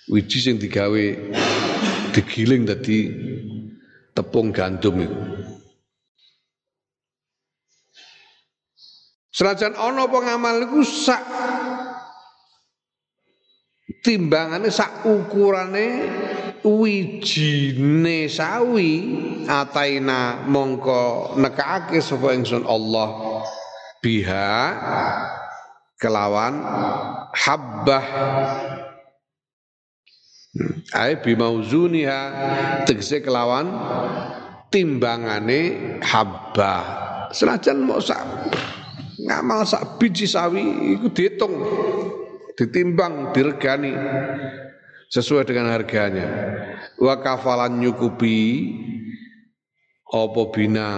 Wiji 0.08 0.40
sing 0.40 0.56
digawe 0.56 1.04
digiling 2.16 2.64
dadi 2.64 3.12
tepung 4.16 4.56
gandum 4.56 5.04
itu 5.04 5.18
Senajan 9.34 9.74
ana 9.74 10.06
apa 10.06 10.18
ngamal 10.22 10.62
iku 10.70 10.86
sak 10.86 11.26
timbangane 14.06 14.70
sak 14.70 15.02
ukurane 15.10 16.06
wijine 16.62 18.30
sawi 18.30 18.92
ataina 19.50 20.46
mongko 20.46 21.34
nekake 21.42 21.98
sapa 21.98 22.30
ingsun 22.38 22.62
Allah 22.70 23.10
biha 24.06 24.54
kelawan 25.98 26.54
habbah. 27.34 28.06
Ai 30.94 31.18
bimauzuniha 31.18 32.22
tegese 32.86 33.26
kelawan 33.26 33.66
timbangane 34.70 35.62
habbah. 36.06 36.84
Senajan 37.34 37.82
mau 37.82 37.98
sak 37.98 38.22
ngamal 39.24 39.64
sak 39.64 40.00
biji 40.00 40.28
sawi 40.28 40.96
iku 41.00 41.08
dihitung 41.12 41.56
ditimbang 42.60 43.32
diregani 43.32 43.94
sesuai 45.14 45.46
dengan 45.46 45.70
harganya. 45.70 46.28
Wa 46.98 47.22
kafalan 47.22 47.78
nyukupi 47.78 48.70
apa 50.14 50.42
bina 50.54 50.90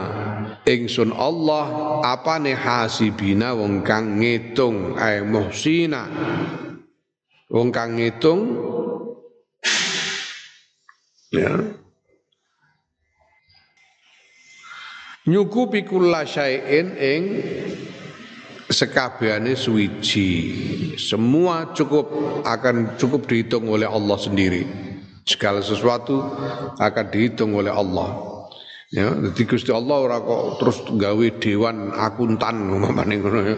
ingsun 0.68 1.16
Allah 1.16 1.66
apane 2.04 2.52
hasibina 2.52 3.56
wong 3.56 3.84
kang 3.84 4.20
ngitung 4.20 5.00
ae 5.00 5.24
muhsina. 5.24 6.08
Wong 7.52 7.70
kang 7.72 8.00
ngitung 8.00 8.42
ya. 11.32 11.56
Nyukupi 15.26 15.90
kula 15.90 16.22
syai'in 16.22 16.88
ing 17.02 17.24
sekabehane 18.76 19.56
suwiji. 19.56 20.30
Semua 21.00 21.72
cukup 21.72 22.12
akan 22.44 23.00
cukup 23.00 23.24
dihitung 23.32 23.72
oleh 23.72 23.88
Allah 23.88 24.20
sendiri. 24.20 24.68
Segala 25.24 25.64
sesuatu 25.64 26.20
akan 26.76 27.06
dihitung 27.10 27.56
oleh 27.56 27.72
Allah. 27.72 28.36
Ya 28.92 29.10
jadi 29.16 29.42
Gusti 29.48 29.72
Allah 29.74 29.98
ora 29.98 30.18
kok 30.22 30.62
terus 30.62 30.78
gawe 30.86 31.28
dewan 31.42 31.96
akuntan 31.96 32.70
umpamane 32.70 33.16
ngono 33.18 33.40
ya. 33.42 33.58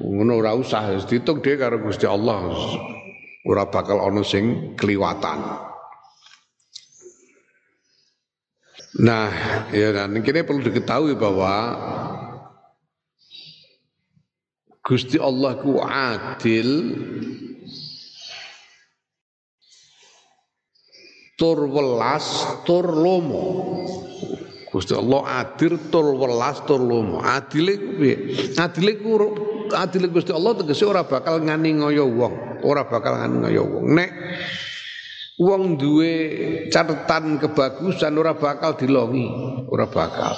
Ngono 0.00 0.32
ora 0.40 0.56
usah 0.56 0.96
dihitung 1.04 1.44
dhewe 1.44 1.60
karo 1.60 1.76
Gusti 1.84 2.08
Allah. 2.08 2.48
Ora 3.44 3.68
bakal 3.68 4.00
ana 4.00 4.24
sing 4.24 4.74
kliwatan. 4.74 5.68
Nah, 8.98 9.30
ya 9.70 9.94
dan 9.94 10.16
ini 10.16 10.42
perlu 10.42 10.58
diketahui 10.58 11.14
bahwa 11.14 11.54
Gusti 14.84 15.16
Allah 15.20 15.58
ku 15.60 15.78
adil 15.82 16.70
tur 21.38 21.58
welas 21.70 22.26
tur 22.64 22.86
lomo. 22.88 23.44
Gusti 24.68 24.92
Allah 24.92 25.46
adil 25.46 25.76
tur 25.88 26.12
welas 26.16 26.60
tur 26.64 26.80
lomo. 26.82 27.22
Adile 27.22 27.72
ku 27.78 27.90
piye? 28.00 28.16
Adile 28.56 28.92
ku 29.00 29.08
adile 29.72 30.06
Gusti 30.08 30.32
Allah 30.32 30.56
tegese 30.58 30.88
ora 30.88 31.04
bakal 31.04 31.44
ngani 31.44 31.84
ngoyo 31.84 32.08
wong, 32.08 32.64
ora 32.64 32.88
bakal 32.88 33.16
ngani 33.20 33.36
ngoyo 33.44 33.62
wong. 33.64 33.86
Nek 33.92 34.10
Wong 35.38 35.78
duwe 35.78 36.10
catatan 36.66 37.38
kebagusan 37.38 38.10
ora 38.18 38.34
bakal 38.34 38.74
dilongi, 38.74 39.22
ora 39.70 39.86
bakal. 39.86 40.34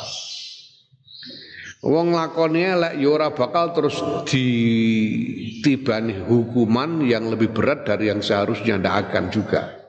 Wong 1.80 2.12
lakoni 2.12 2.60
elek 2.60 3.00
ya 3.00 3.08
ora 3.08 3.32
bakal 3.32 3.72
terus 3.72 3.96
ditibani 4.28 6.12
hukuman 6.28 7.00
yang 7.00 7.32
lebih 7.32 7.56
berat 7.56 7.88
dari 7.88 8.12
yang 8.12 8.20
seharusnya 8.20 8.76
ndak 8.76 9.08
akan 9.08 9.32
juga. 9.32 9.80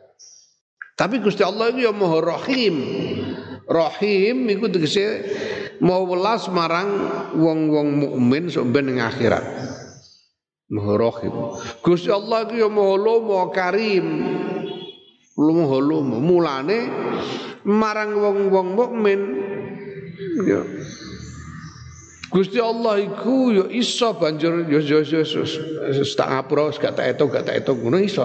Tapi 0.96 1.20
Gusti 1.20 1.44
Allah 1.44 1.76
itu 1.76 1.84
ya 1.84 1.92
Maha 1.92 2.20
Rahim. 2.24 2.76
Rahim 3.68 4.48
iku 4.48 4.72
tegese 4.72 5.28
mau 5.84 6.08
welas 6.08 6.48
marang 6.48 7.12
wong-wong 7.36 7.88
mukmin 8.00 8.48
sok 8.48 8.72
ben 8.72 8.96
akhirat. 8.96 9.44
Maha 10.72 10.94
Rahim. 10.96 11.34
Gusti 11.84 12.08
Allah 12.08 12.48
itu 12.48 12.56
ya 12.64 12.72
Maha 12.72 12.96
Lomo 12.96 13.52
Karim 13.52 14.08
lumo-lumo 15.42 16.20
mulane 16.20 16.92
marang 17.66 18.14
wong-wong 18.20 18.68
mukmin 18.78 19.22
ya 20.46 20.62
Gusti 22.32 22.64
Allah 22.64 22.96
iku 23.04 23.52
ya 23.52 23.66
iso 23.68 24.16
banjur 24.16 24.64
ya 24.72 24.80
ya 24.80 25.04
ya 25.04 25.20
tak 26.16 26.28
ngapura 26.32 26.72
gak 26.72 26.96
tak 26.96 27.06
eto 27.12 27.28
gak 27.28 27.44
tak 27.44 27.60
eto 27.60 27.76
ngono 27.76 28.00
iso. 28.00 28.24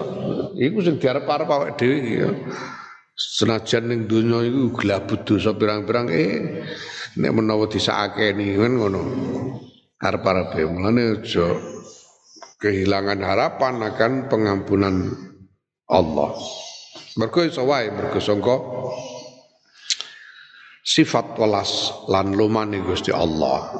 Iku 0.55 0.79
sing 0.79 1.03
diarep-arep 1.03 1.51
awake 1.51 1.75
dhewe 1.75 1.99
ya. 2.23 2.31
Senajan 3.19 3.90
ning 3.90 4.07
donya 4.07 4.47
iku 4.47 4.79
glabut 4.79 5.27
dosa 5.27 5.51
pirang-pirang 5.59 6.07
eh 6.14 6.62
nek 7.19 7.33
menawa 7.35 7.66
disakeni 7.66 8.55
kan 8.55 8.79
ngono. 8.79 9.03
Arep-arep 9.99 10.55
mulane 10.71 11.19
aja 11.19 11.51
kehilangan 12.62 13.19
harapan 13.27 13.90
akan 13.90 14.12
pengampunan 14.31 14.95
Allah. 15.90 16.31
Mergo 17.19 17.42
iso 17.42 17.66
wae 17.66 17.90
mergo 17.90 18.23
sangka 18.23 18.55
sifat 20.87 21.35
welas 21.35 21.90
lan 22.07 22.31
lumane 22.31 22.79
Gusti 22.87 23.11
Allah. 23.11 23.75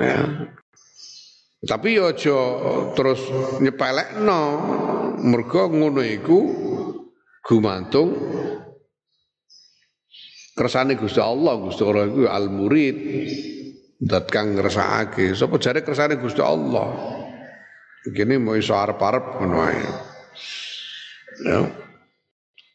Ya. 0.00 0.24
Tapi 1.58 2.00
yo 2.00 2.08
aja 2.08 2.38
terus 2.96 3.20
nyepelekno 3.60 4.40
mergo 5.20 5.68
ngono 5.68 6.00
iku 6.00 6.38
gumantung 7.44 8.14
kersane 10.56 10.96
Gusti 10.96 11.20
Allah, 11.20 11.60
Gusti 11.60 11.82
Allah 11.84 12.08
iku 12.08 12.24
al 12.24 12.46
murid 12.48 12.96
dat 14.00 14.30
kang 14.32 14.56
ngrasakake. 14.56 15.36
Sapa 15.36 15.60
jare 15.60 15.84
kersane 15.84 16.16
Gusti 16.16 16.40
Allah. 16.40 16.88
Kene 18.08 18.40
mau 18.40 18.56
iso 18.56 18.72
arep-arep 18.72 19.36
ngono 19.36 19.56
ae. 19.60 19.82
Ya. 21.44 21.87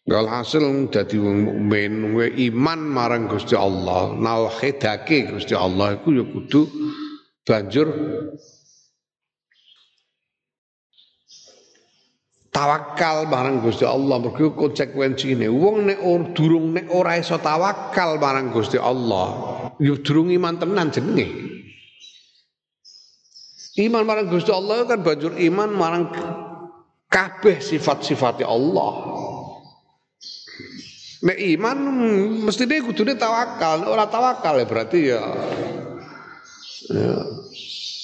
Hasil 0.03 0.91
dadi 0.91 1.15
wong 1.15 1.37
mukmin 1.47 2.11
iman 2.51 2.79
marang 2.83 3.31
Gusti 3.31 3.55
Allah, 3.55 4.11
nauhidake 4.19 5.31
Gusti 5.31 5.55
Allah 5.55 5.95
iku 5.95 6.11
ya 6.11 6.25
kudu 6.27 6.61
banjur 7.47 7.87
tawakal 12.51 13.31
marang 13.31 13.63
Gusti 13.63 13.87
Allah. 13.87 14.19
Mergo 14.19 14.51
konsekuensine 14.59 15.47
wong 15.47 15.87
nek 15.87 15.99
or, 16.03 16.35
durung 16.35 16.75
nek 16.75 16.91
ora 16.91 17.15
iso 17.15 17.39
tawakal 17.39 18.19
marang 18.19 18.51
Gusti 18.51 18.75
Allah 18.75 19.27
ya 19.79 19.95
durung 20.03 20.35
iman 20.35 20.59
tenan 20.59 20.91
jenenge. 20.91 21.27
Iman 23.79 24.03
marang 24.03 24.27
Gusti 24.27 24.51
Allah 24.51 24.83
kan 24.83 24.99
banjur 25.01 25.33
iman 25.33 25.71
marang 25.71 26.11
kabeh 27.07 27.57
sifat-sifat 27.57 28.43
Allah. 28.45 29.12
Nek 31.23 31.39
iman 31.55 31.77
mesti 32.43 32.67
dia 32.67 32.83
kudune 32.83 33.15
tawakal, 33.15 33.87
ora 33.87 34.11
tawakal 34.11 34.59
ya 34.59 34.67
berarti 34.67 34.99
ya, 35.07 35.23
ya 36.91 37.15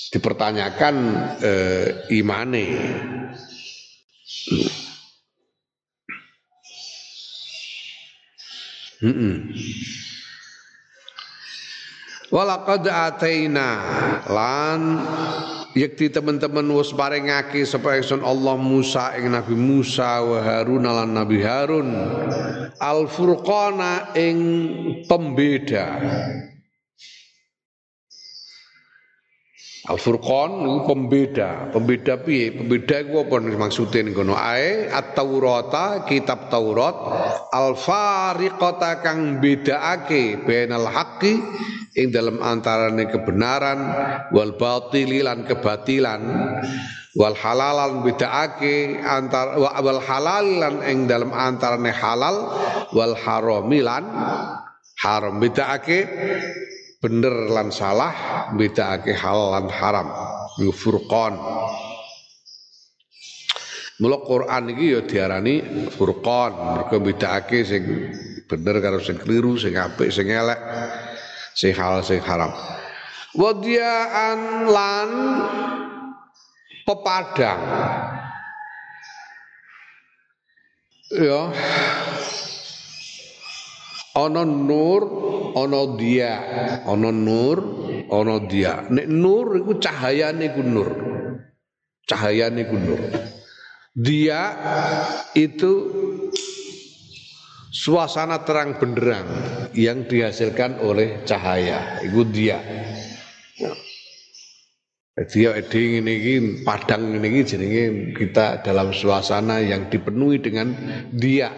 dipertanyakan 0.10 0.96
eh, 1.44 1.88
imane. 2.16 2.68
Hmm. 9.00 9.12
-mm. 9.16 9.36
Walaqad 12.30 12.86
ataina 12.86 13.70
lan 14.30 14.82
yakti 15.78 16.10
teman-teman 16.10 16.66
wis 16.74 16.90
paringake 16.94 17.62
sapa 17.66 18.00
ingsun 18.02 18.26
Allah 18.26 18.58
Musa 18.58 19.14
ing 19.18 19.34
Nabi 19.34 19.54
Musa 19.54 20.22
wa 20.26 20.42
Harun 20.42 20.86
lan 20.86 21.14
Nabi 21.14 21.40
Harun. 21.42 21.90
Al 22.80 23.12
furqana 23.12 24.16
ing 24.16 24.38
pembeda 25.06 26.00
Al 29.90 29.98
Furqan 29.98 30.70
itu 30.70 30.86
pembeda. 30.86 31.74
Pembeda 31.74 32.22
piye? 32.22 32.54
Pembeda 32.54 33.02
iku 33.02 33.26
apa 33.26 33.42
maksude 33.42 34.06
ning 34.06 34.14
kono 34.14 34.38
ae 34.38 34.86
At-Taurata, 34.86 36.06
kitab 36.06 36.54
Taurat, 36.54 36.94
al-fariqata 37.50 39.02
kang 39.02 39.42
bedaake 39.42 40.46
bainal 40.46 40.86
haqqi 40.86 41.42
ing 41.98 42.14
dalam 42.14 42.38
antarane 42.38 43.10
kebenaran 43.10 43.80
wal 44.30 44.54
batili 44.62 45.26
lan 45.26 45.50
kebatilan 45.50 46.22
wal 47.18 47.34
halalan 47.34 48.06
bedaake 48.06 49.02
antar 49.02 49.58
wal 49.58 49.98
halal 50.06 50.46
lan 50.46 50.86
ing 50.86 51.10
dalam 51.10 51.34
antarane 51.34 51.90
halal 51.90 52.54
wal 52.94 53.18
haramilan 53.18 54.06
haram 55.02 55.42
bedaake 55.42 56.06
bener 57.00 57.48
lan 57.48 57.72
salah 57.72 58.14
bedakake 58.54 59.16
halal 59.16 59.56
lan 59.56 59.68
haram. 59.72 60.08
Yu 60.60 60.76
furqan. 60.76 61.40
Mula 64.00 64.24
Quran 64.24 64.64
iki 64.76 64.86
ya 64.96 65.02
diarani 65.04 65.88
furqan. 65.96 66.52
Mergo 66.76 67.00
bedakake 67.00 67.64
sing 67.64 67.84
bener 68.48 68.84
karo 68.84 69.00
sing 69.00 69.16
keliru 69.16 69.56
sing 69.56 69.80
apik 69.80 70.12
sing 70.12 70.28
elek 70.28 70.60
sing 71.56 71.72
halal 71.72 72.04
sing 72.04 72.20
haram. 72.20 72.52
Wadiaan 73.36 74.68
lan 74.68 75.10
pepadang. 76.84 77.62
Ya 81.10 81.50
ana 84.26 84.44
nur 84.44 85.02
ana 85.56 85.82
dia. 85.96 86.34
Ana 86.84 87.10
nur 87.12 87.58
ana 88.12 88.36
dia. 88.44 88.84
Nek 88.92 89.08
nur 89.08 89.56
iku 89.64 89.80
cahayane 89.80 90.48
ku 90.52 90.62
nur. 90.64 90.90
Cahayane 92.04 92.62
ku 92.68 92.76
nur. 92.76 93.02
Dia 93.96 94.42
itu 95.36 95.72
suasana 97.74 98.44
terang 98.48 98.80
benderang 98.80 99.28
yang 99.76 100.06
dihasilkan 100.06 100.84
oleh 100.84 101.24
cahaya. 101.26 102.04
Itu 102.04 102.24
dia. 102.28 102.60
Dia 105.20 105.52
eding 105.60 106.00
ini 106.00 106.64
padang 106.64 107.12
ini 107.12 107.44
jenenge 107.44 108.16
kita 108.16 108.64
dalam 108.64 108.96
suasana 108.96 109.60
yang 109.60 109.92
dipenuhi 109.92 110.40
dengan 110.40 110.72
dia 111.12 111.52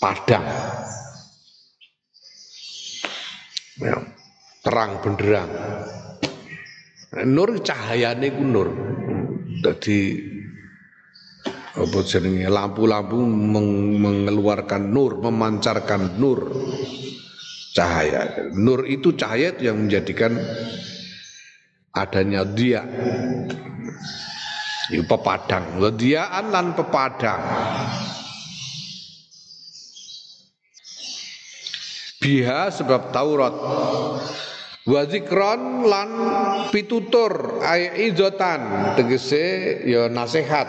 padang. 0.00 0.48
Ya, 3.80 3.96
terang 4.64 5.04
benderang. 5.04 5.50
Nur 7.28 7.60
cahayane 7.60 8.28
ku 8.32 8.42
nur. 8.44 8.68
Dadi 9.60 10.16
apa 11.76 11.98
jenenge 12.02 12.48
lampu-lampu 12.48 13.20
mengeluarkan 14.00 14.88
nur, 14.88 15.20
memancarkan 15.20 16.16
nur 16.16 16.48
cahaya. 17.76 18.50
Nur 18.56 18.88
itu 18.88 19.12
cahaya 19.14 19.52
yang 19.60 19.86
menjadikan 19.86 20.36
adanya 21.92 22.42
dia. 22.48 22.82
Itu 24.90 25.06
pepadang, 25.06 25.78
diaan 25.94 26.50
lan 26.50 26.74
pepadang. 26.74 27.42
Biha 32.20 32.68
sebab 32.68 33.16
Taurat. 33.16 33.56
Wa 34.84 35.02
zikron 35.08 35.88
lan 35.88 36.10
pitutur 36.68 37.64
ay 37.64 38.12
izotan. 38.12 38.92
Tegese 38.92 39.80
ya 39.88 40.12
nasihat. 40.12 40.68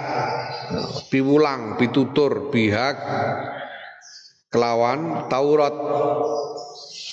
Piwulang 1.12 1.76
pitutur 1.76 2.48
pihak 2.56 2.96
kelawan 4.48 5.28
Taurat. 5.28 5.76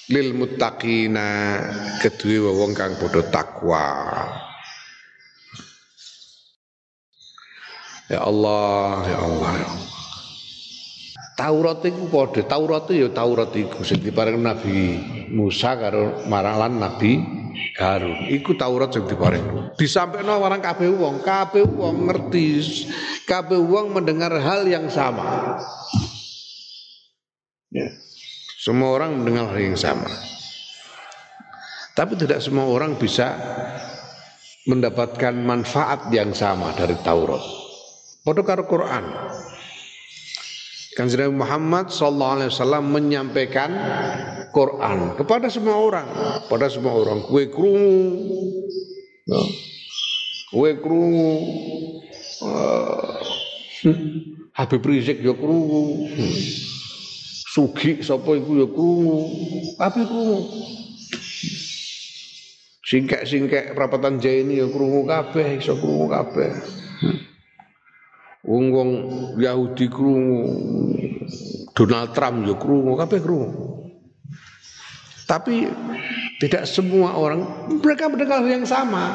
Lil 0.09 0.33
muttaqina 0.33 1.61
kedue 2.01 2.41
wong 2.41 2.73
kang 2.73 2.97
padha 2.97 3.21
takwa. 3.29 3.87
Ya 8.09 8.25
Allah, 8.25 9.05
ya 9.05 9.19
Allah, 9.21 9.53
ya 9.53 9.69
Allah. 9.69 9.98
Taurat 11.39 11.79
iku 11.87 12.11
padha, 12.11 12.43
Taurat 12.43 12.91
ya 12.91 13.07
Taurat 13.15 13.55
iku 13.55 13.87
sing 13.87 14.03
diparing 14.03 14.43
Nabi 14.43 14.99
Musa 15.31 15.79
karo 15.79 16.27
maralan 16.27 16.83
Nabi 16.83 17.23
Harun. 17.79 18.27
Iku 18.27 18.59
Taurat 18.59 18.91
sing 18.91 19.07
diparing. 19.07 19.71
Disampaikan 19.79 20.35
orang 20.35 20.59
kabeh 20.59 20.91
wong, 20.91 21.23
kabeh 21.23 21.63
wong 21.63 22.11
ngerti, 22.11 22.59
kabeh 23.23 23.55
wong 23.55 23.95
mendengar 23.95 24.35
hal 24.35 24.67
yang 24.67 24.91
sama. 24.91 25.55
Ya. 27.71 27.87
Semua 28.59 28.99
orang 28.99 29.23
mendengar 29.23 29.55
hal 29.55 29.63
yang 29.63 29.79
sama. 29.79 30.11
Tapi 31.95 32.19
tidak 32.19 32.43
semua 32.43 32.67
orang 32.67 32.99
bisa 32.99 33.39
mendapatkan 34.67 35.39
manfaat 35.39 36.11
yang 36.11 36.35
sama 36.35 36.75
dari 36.75 36.99
Taurat. 37.07 37.43
Padha 38.27 38.43
karo 38.43 38.67
Quran. 38.67 39.07
Kanjeng 40.99 41.39
Muhammad 41.39 41.95
sallallahu 41.95 42.43
alaihi 42.43 42.51
wasallam 42.51 42.91
menyampaikan 42.91 43.71
Quran 44.51 45.15
kepada 45.15 45.47
semua 45.47 45.79
orang, 45.79 46.11
pada 46.51 46.67
semua 46.67 46.91
orang. 46.91 47.23
Kue 47.23 47.47
krungu. 47.47 48.19
Kue 50.51 50.75
krungu. 50.83 51.35
Uh, 52.43 53.15
Habib 54.59 54.83
Rizik 54.83 55.23
ya 55.23 55.39
krungu. 55.39 56.11
Sugi 57.55 58.03
sapa 58.03 58.35
iku 58.35 58.59
ya 58.59 58.67
krungu. 58.67 59.23
Tapi 59.79 60.03
krungu. 60.03 60.51
Singkek-singkek 62.83 63.79
perapatan 63.79 64.19
ini 64.19 64.59
ya 64.59 64.67
krungu 64.67 65.07
kabeh, 65.07 65.63
iso 65.63 65.79
krungu 65.79 66.11
kabeh. 66.11 66.78
Wong 68.49 68.65
wong 68.73 68.91
Yahudi 69.37 69.93
krungu, 69.93 70.41
Donald 71.77 72.17
Trump 72.17 72.49
yo 72.49 72.57
krungu, 72.57 72.97
kabeh 72.97 73.21
krungu. 73.21 73.93
Tapi 75.29 75.69
tidak 76.41 76.65
semua 76.65 77.13
orang 77.13 77.45
mereka 77.69 78.09
mendengar 78.09 78.41
yang 78.49 78.65
sama. 78.65 79.13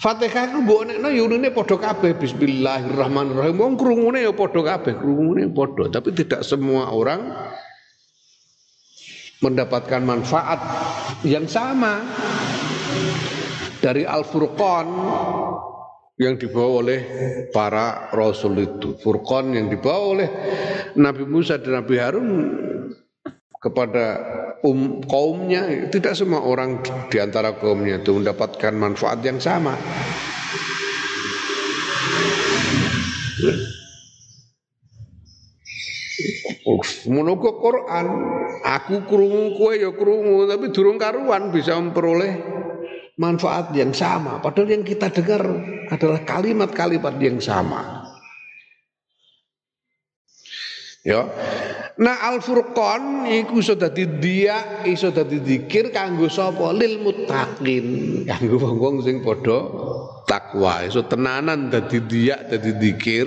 Fatihah 0.00 0.54
ku 0.54 0.64
mbok 0.64 0.88
nekno 0.88 1.12
yo 1.12 1.28
ngene 1.28 1.52
padha 1.52 1.76
kabeh 1.76 2.16
bismillahirrahmanirrahim. 2.16 3.60
Wong 3.60 3.76
krungune 3.76 4.24
ya 4.24 4.32
padha 4.32 4.64
kabeh, 4.64 4.96
krungune 4.96 5.52
padha, 5.52 5.92
tapi 5.92 6.16
tidak 6.16 6.40
semua 6.40 6.88
orang 6.88 7.28
mendapatkan 9.44 10.00
manfaat 10.00 10.60
yang 11.20 11.44
sama. 11.44 12.00
Dari 13.78 14.08
Al-Furqan 14.08 14.86
yang 16.18 16.34
dibawa 16.34 16.82
oleh 16.82 17.00
para 17.54 18.10
rasul 18.10 18.58
itu. 18.58 18.98
Furqan 18.98 19.54
yang 19.54 19.70
dibawa 19.70 20.02
oleh 20.18 20.28
Nabi 20.98 21.24
Musa 21.24 21.62
dan 21.62 21.78
Nabi 21.78 21.94
Harun 21.94 22.28
kepada 23.58 24.18
um, 24.66 25.02
kaumnya 25.06 25.90
tidak 25.90 26.18
semua 26.18 26.42
orang 26.42 26.82
di 27.10 27.18
antara 27.22 27.54
kaumnya 27.54 28.02
itu 28.02 28.18
mendapatkan 28.18 28.74
manfaat 28.74 29.22
yang 29.22 29.38
sama. 29.38 29.78
Menunggu 37.08 37.56
Quran, 37.56 38.06
aku 38.60 39.08
krungu 39.08 39.56
kue 39.56 39.80
ya 39.80 39.90
krungu, 39.94 40.44
tapi 40.44 40.68
durung 40.68 41.00
karuan 41.00 41.48
bisa 41.48 41.80
memperoleh 41.80 42.58
manfaat 43.16 43.72
yang 43.72 43.96
sama. 43.96 44.38
Padahal 44.44 44.76
yang 44.76 44.84
kita 44.84 45.08
dengar 45.08 45.42
adalah 45.88 46.20
kalimat-kalimat 46.28 47.16
yang 47.18 47.40
sama. 47.40 48.04
Ya. 51.06 51.24
Nah 51.98 52.30
Al-Furqan 52.30 53.26
iku 53.26 53.58
iso 53.64 53.74
dadi 53.74 54.06
dia 54.20 54.84
iso 54.84 55.08
dadi 55.08 55.40
zikir 55.40 55.90
kanggo 55.90 56.28
sapa 56.30 56.70
lil 56.70 57.00
muttaqin, 57.02 57.86
kanggo 58.28 58.60
wong-wong 58.60 59.02
sing 59.02 59.24
padha 59.24 59.58
takwa. 60.28 60.84
Iso 60.84 61.02
tenanan 61.08 61.72
dadi 61.72 61.98
dia 62.04 62.44
dadi 62.44 62.70
zikir 62.76 63.26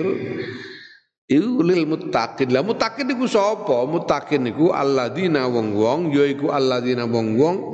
iku 1.32 1.64
lil 1.64 1.88
muttaqin. 1.88 2.52
Lah 2.52 2.60
muttaqin 2.60 3.08
iku 3.08 3.24
sapa? 3.24 3.88
Muttaqin 3.88 4.52
iku 4.52 4.70
alladzina 4.70 5.48
wong-wong 5.48 6.12
ya 6.12 6.28
iku 6.28 6.52
alladzina 6.52 7.08
wong-wong 7.08 7.72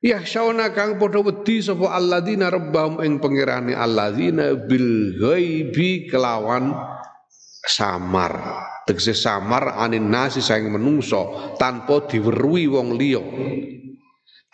Yahsyauna 0.00 0.72
kang 0.72 0.96
padha 0.96 1.20
wedi 1.20 1.60
sapa 1.60 1.92
alladzina 1.92 2.48
rabbahum 2.48 3.04
ing 3.04 3.20
pangerane 3.20 3.76
alladzina 3.76 4.56
bil 4.56 5.12
ghaibi 5.20 6.08
kelawan 6.08 6.72
samar. 7.68 8.32
Tegese 8.88 9.12
samar 9.12 9.76
anin 9.76 10.08
nasi 10.08 10.40
saing 10.40 10.72
menungso 10.72 11.52
tanpa 11.60 12.08
diweruhi 12.08 12.64
wong 12.72 12.96
liya. 12.96 13.20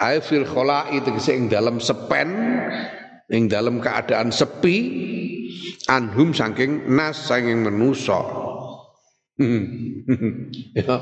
Ai 0.02 0.18
fil 0.18 0.42
kholai 0.42 0.98
tegese 1.06 1.38
ing 1.38 1.46
dalam 1.46 1.78
sepen 1.78 2.58
ing 3.30 3.46
dalam 3.46 3.78
keadaan 3.78 4.34
sepi 4.34 4.76
anhum 5.88 6.32
saking 6.34 6.88
nas 6.90 7.16
saking 7.16 7.62
menungso. 7.62 8.20
ya. 10.76 10.96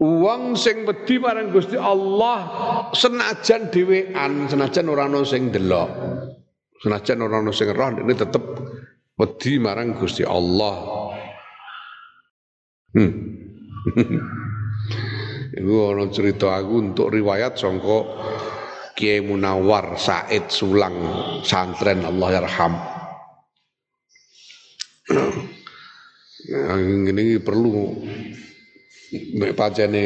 Wong 0.00 0.56
sing 0.56 0.88
wedi 0.88 1.20
marang 1.20 1.52
Gusti 1.52 1.76
Allah 1.76 2.48
senajan 2.96 3.68
dhewean, 3.68 4.48
senajan 4.48 4.88
ora 4.88 5.04
ana 5.04 5.20
sing 5.28 5.52
delok. 5.52 5.92
Senajan 6.80 7.20
ora 7.20 7.44
ana 7.44 7.52
sing 7.52 7.68
roh, 7.68 7.92
ini 8.00 8.16
tetep 8.16 8.40
wedi 9.20 9.60
marang 9.60 10.00
Gusti 10.00 10.24
Allah. 10.24 11.12
Hmm. 12.96 13.12
Iku 15.60 15.72
ana 15.92 16.08
cerita 16.08 16.56
aku 16.56 16.74
untuk 16.80 17.12
riwayat 17.12 17.60
sangka 17.60 18.00
Kiai 18.96 19.20
Munawar 19.20 20.00
Said 20.00 20.48
Sulang 20.48 20.96
santren 21.44 22.08
Allah 22.08 22.40
yarham. 22.40 22.99
Yang 26.50 26.82
ini 27.10 27.24
perlu 27.42 28.00
nek 29.10 29.52
pancene 29.58 30.04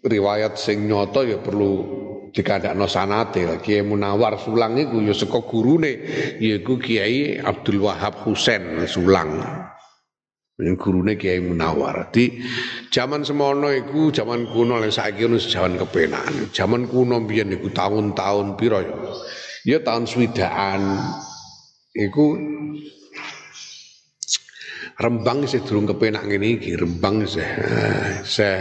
riwayat 0.00 0.56
sing 0.56 0.88
nyoto 0.88 1.22
ya 1.22 1.38
perlu 1.38 1.72
dikandakno 2.32 2.84
sanate 2.84 3.48
Kiai 3.64 3.80
Munawar 3.80 4.36
Sulang 4.36 4.76
iku 4.76 5.00
ya 5.00 5.16
saka 5.16 5.40
gurune 5.44 6.04
yaiku 6.36 6.76
Kiai 6.76 7.40
Abdul 7.40 7.80
Wahab 7.84 8.24
Husain 8.28 8.84
Sulang. 8.84 9.40
Gurune 10.56 11.20
Kiai 11.20 11.40
Munawar. 11.40 12.12
Di 12.12 12.40
zaman 12.92 13.24
semono 13.24 13.68
iku 13.72 14.12
zaman 14.12 14.48
kuno 14.52 14.80
lek 14.80 14.92
saiki 14.92 15.28
ono 15.28 15.36
zaman 15.36 15.76
kepenakan 15.76 16.48
zaman 16.52 16.88
kuno 16.88 17.20
biyen 17.24 17.52
tahun-tahun 17.56 18.56
piro 18.56 18.80
ya? 18.80 18.96
Ya 19.66 19.78
tahun 19.82 20.08
swidaan 20.08 20.96
iku 21.92 22.55
Rembang 24.96 25.44
sih 25.44 25.60
durung 25.60 25.84
kepenak 25.84 26.24
ngene 26.24 26.56
iki, 26.56 26.72
Rembang 26.72 27.20
sih. 27.28 27.44
Seh 28.24 28.60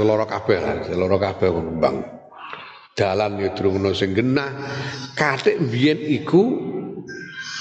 loro 0.00 0.24
kabeh 0.24 0.90
loro 0.96 1.20
kabeh 1.20 1.48
Rembang. 1.52 1.96
Dalan 2.96 3.36
ya 3.36 3.52
durung 3.52 3.84
ono 3.84 3.92
sing 3.92 4.16
genah. 4.16 4.48
Katik 5.12 5.60
biyen 5.68 6.00
iku 6.00 6.56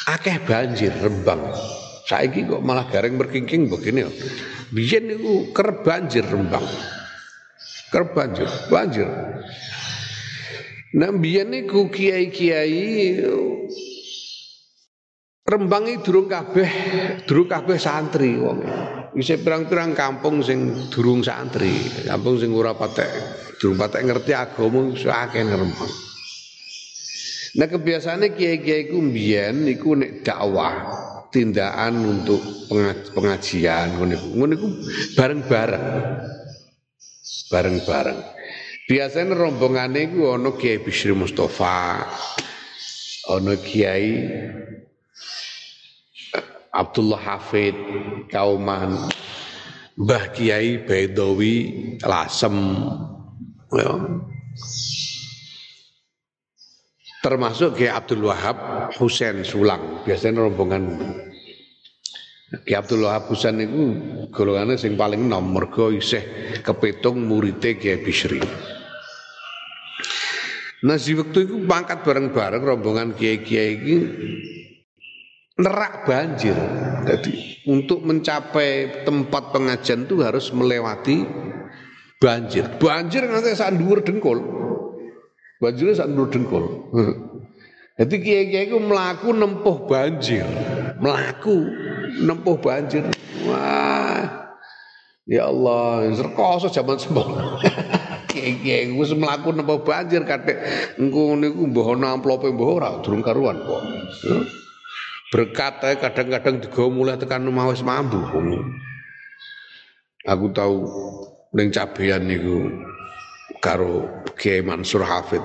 akeh 0.07 0.39
banjir 0.47 0.95
Rembang. 0.95 1.51
Saiki 2.07 2.47
kok 2.47 2.63
malah 2.63 2.87
garing 2.87 3.19
berkingking 3.19 3.67
begini. 3.67 4.07
Biyen 4.71 5.19
iku 5.19 5.51
banjir 5.83 6.23
Rembang. 6.23 6.63
Kerep 7.91 8.15
banjir, 8.15 8.47
banjir. 8.71 9.07
Nah 10.95 11.11
biyen 11.11 11.51
niku 11.51 11.91
kiai-kiai 11.91 13.19
Rembang 15.45 15.85
iki 15.85 16.01
durung 16.01 16.25
kabeh, 16.25 16.69
durung 17.29 17.45
kabeh 17.45 17.77
santri 17.77 18.33
wong. 18.33 18.65
Isih 19.13 19.45
pirang-pirang 19.45 19.93
kampung 19.93 20.41
sing 20.41 20.89
durung 20.89 21.21
santri, 21.21 21.85
kampung 22.01 22.41
sing 22.41 22.49
ora 22.49 22.73
patek, 22.73 23.13
durung 23.61 23.77
patek 23.77 24.09
ngerti 24.09 24.33
agama 24.33 24.89
akeh 24.97 25.45
Rembang. 25.45 25.93
Nah 27.55 27.67
kebiasaannya 27.69 28.33
kiai-kiai 28.33 28.89
ku 28.89 28.97
mbiyen 28.99 29.69
iku 29.69 29.93
nek 29.93 30.25
dakwah 30.25 30.75
tindakan 31.29 31.93
untuk 32.03 32.41
pengajian 33.13 34.01
ngono 34.01 34.17
iku. 34.17 34.27
Ngono 34.33 34.51
iku 34.57 34.67
bareng-bareng. 35.13 35.85
Bareng-bareng. 37.53 38.19
Biasanya 38.89 39.37
rombongane 39.37 40.09
iku 40.09 40.33
ana 40.33 40.57
Kiai 40.57 40.81
Bisri 40.81 41.13
Mustafa, 41.13 42.01
ana 43.29 43.53
Kiai 43.61 44.09
Abdullah 46.75 47.21
Hafid 47.23 47.75
Kauman 48.27 49.07
Mbah 49.95 50.35
Kiai 50.35 50.83
Baidawi 50.83 51.55
Lasem. 52.03 52.55
Ya. 53.71 53.95
termasuk 57.25 57.81
Kiai 57.81 57.89
Abdul 57.89 58.29
Wahab 58.29 58.57
Husain 59.01 59.41
Sulang. 59.41 60.05
Biasanya 60.05 60.45
rombongan 60.45 60.83
Kiai 62.69 62.77
Abdul 62.77 63.09
Wahab 63.09 63.33
Husain 63.33 63.57
itu 63.57 63.97
golongannya 64.29 64.77
sing 64.77 64.93
paling 64.93 65.25
nomor 65.25 65.65
mergo 65.65 65.89
isih 65.89 66.21
kepitung 66.61 67.25
muridé 67.25 67.81
Kiai 67.81 67.97
Bisri. 68.03 68.37
Nah 70.85 71.01
si 71.01 71.17
waktu 71.17 71.49
itu 71.49 71.65
pangkat 71.65 72.05
bareng-bareng 72.05 72.61
rombongan 72.61 73.17
kiai-kiai 73.17 73.73
ini 73.73 73.97
nerak 75.55 76.03
banjir. 76.03 76.55
Jadi 77.05 77.63
untuk 77.69 78.03
mencapai 78.03 79.03
tempat 79.07 79.55
pengajian 79.55 80.03
itu 80.07 80.19
harus 80.19 80.51
melewati 80.51 81.23
banjir. 82.19 82.67
Banjir 82.79 83.23
nanti 83.27 83.55
saat 83.55 83.75
dhuwur 83.79 84.03
dengkul. 84.03 84.39
Banjirnya 85.63 85.95
saat 86.03 86.11
dhuwur 86.11 86.29
dengkul. 86.31 86.65
Jadi 87.99 88.15
kiai-kiai 88.19 88.67
itu 88.67 88.75
melaku 88.75 89.31
nempuh 89.31 89.87
banjir, 89.87 90.43
melaku 90.99 91.63
nempuh 92.27 92.59
banjir. 92.59 93.07
Wah, 93.47 94.51
ya 95.23 95.47
Allah, 95.47 96.11
serkoso 96.11 96.67
zaman 96.67 96.99
sembono. 96.99 97.55
kiai-kiai 98.35 98.91
itu 98.91 99.15
melaku 99.15 99.55
nempuh 99.55 99.79
banjir 99.87 100.27
kadek 100.27 100.59
engko 100.99 101.39
niku 101.39 101.71
mbah 101.71 101.95
ana 101.95 102.19
amplope 102.19 102.51
mbah 102.51 102.67
ora 102.67 102.89
durung 102.99 103.23
karuan 103.23 103.63
kok 103.63 103.81
berkat 105.33 105.81
kadang-kadang 106.01 106.61
digawa 106.61 106.89
mulai 106.91 107.17
tekan 107.17 107.45
rumah 107.45 107.69
wis 107.69 107.81
mambu. 107.81 108.21
Aku 110.25 110.49
tahu 110.53 110.75
ning 111.53 111.69
cabean 111.69 112.25
niku 112.25 112.69
karo 113.61 114.25
Kiai 114.37 114.65
Mansur 114.65 115.05
Hafid. 115.05 115.41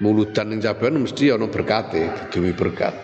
Mulutan 0.00 0.50
ning 0.50 0.60
cabean 0.60 0.98
mesti 0.98 1.32
ana 1.32 1.46
berkate 1.48 2.32
demi 2.32 2.52
berkat. 2.56 2.96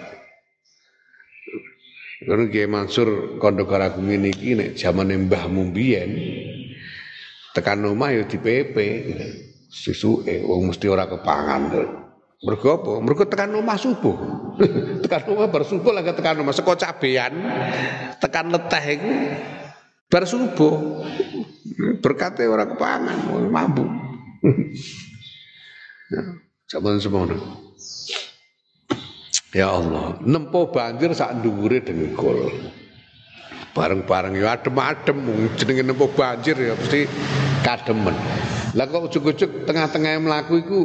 Karena 2.18 2.44
Kiai 2.50 2.66
Mansur 2.66 3.38
kondo 3.38 3.68
karagung 3.68 4.10
ini 4.10 4.34
iki 4.34 4.58
nek 4.58 4.74
zamane 4.74 5.14
mbahmu 5.16 5.70
tekan 7.54 7.82
omah 7.90 8.14
ya 8.14 8.22
di 8.26 8.38
PP 8.38 8.76
sisuke 9.68 10.46
wong 10.46 10.70
mesti 10.70 10.86
ora 10.86 11.10
kepangan 11.10 11.62
Mergo 12.38 12.78
apa? 12.78 12.92
Mergo 13.02 13.26
tekan 13.26 13.50
subuh. 13.74 14.16
tekan 15.02 15.22
omah 15.30 15.50
bar 15.50 15.62
subuh 15.66 15.92
lagi 15.94 16.14
tekan 16.14 16.42
omah 16.42 16.54
saka 16.54 16.74
cabean 16.74 17.30
tekan 18.18 18.50
leteh 18.50 18.84
iku 18.94 19.10
bar 20.06 20.22
subuh. 20.22 21.02
Berkate 22.02 22.50
ora 22.50 22.66
kepangan, 22.66 23.30
mampu. 23.50 23.86
Zaman 26.70 26.98
semono. 26.98 27.38
Ya 29.54 29.72
Allah, 29.72 30.18
nempo 30.26 30.68
banjir 30.68 31.14
sak 31.14 31.40
dhuwure 31.40 31.80
dengkul. 31.80 32.50
Bareng-bareng 33.72 34.36
ya 34.36 34.58
adem-adem 34.58 35.18
jenenge 35.54 35.86
nempo 35.86 36.10
banjir 36.10 36.58
ya 36.58 36.74
mesti 36.74 37.06
kademen. 37.62 38.16
Lah 38.76 38.84
kok 38.84 39.08
ujug-ujug 39.08 39.64
tengah-tengah 39.64 40.20
mlaku 40.20 40.60
iku 40.60 40.80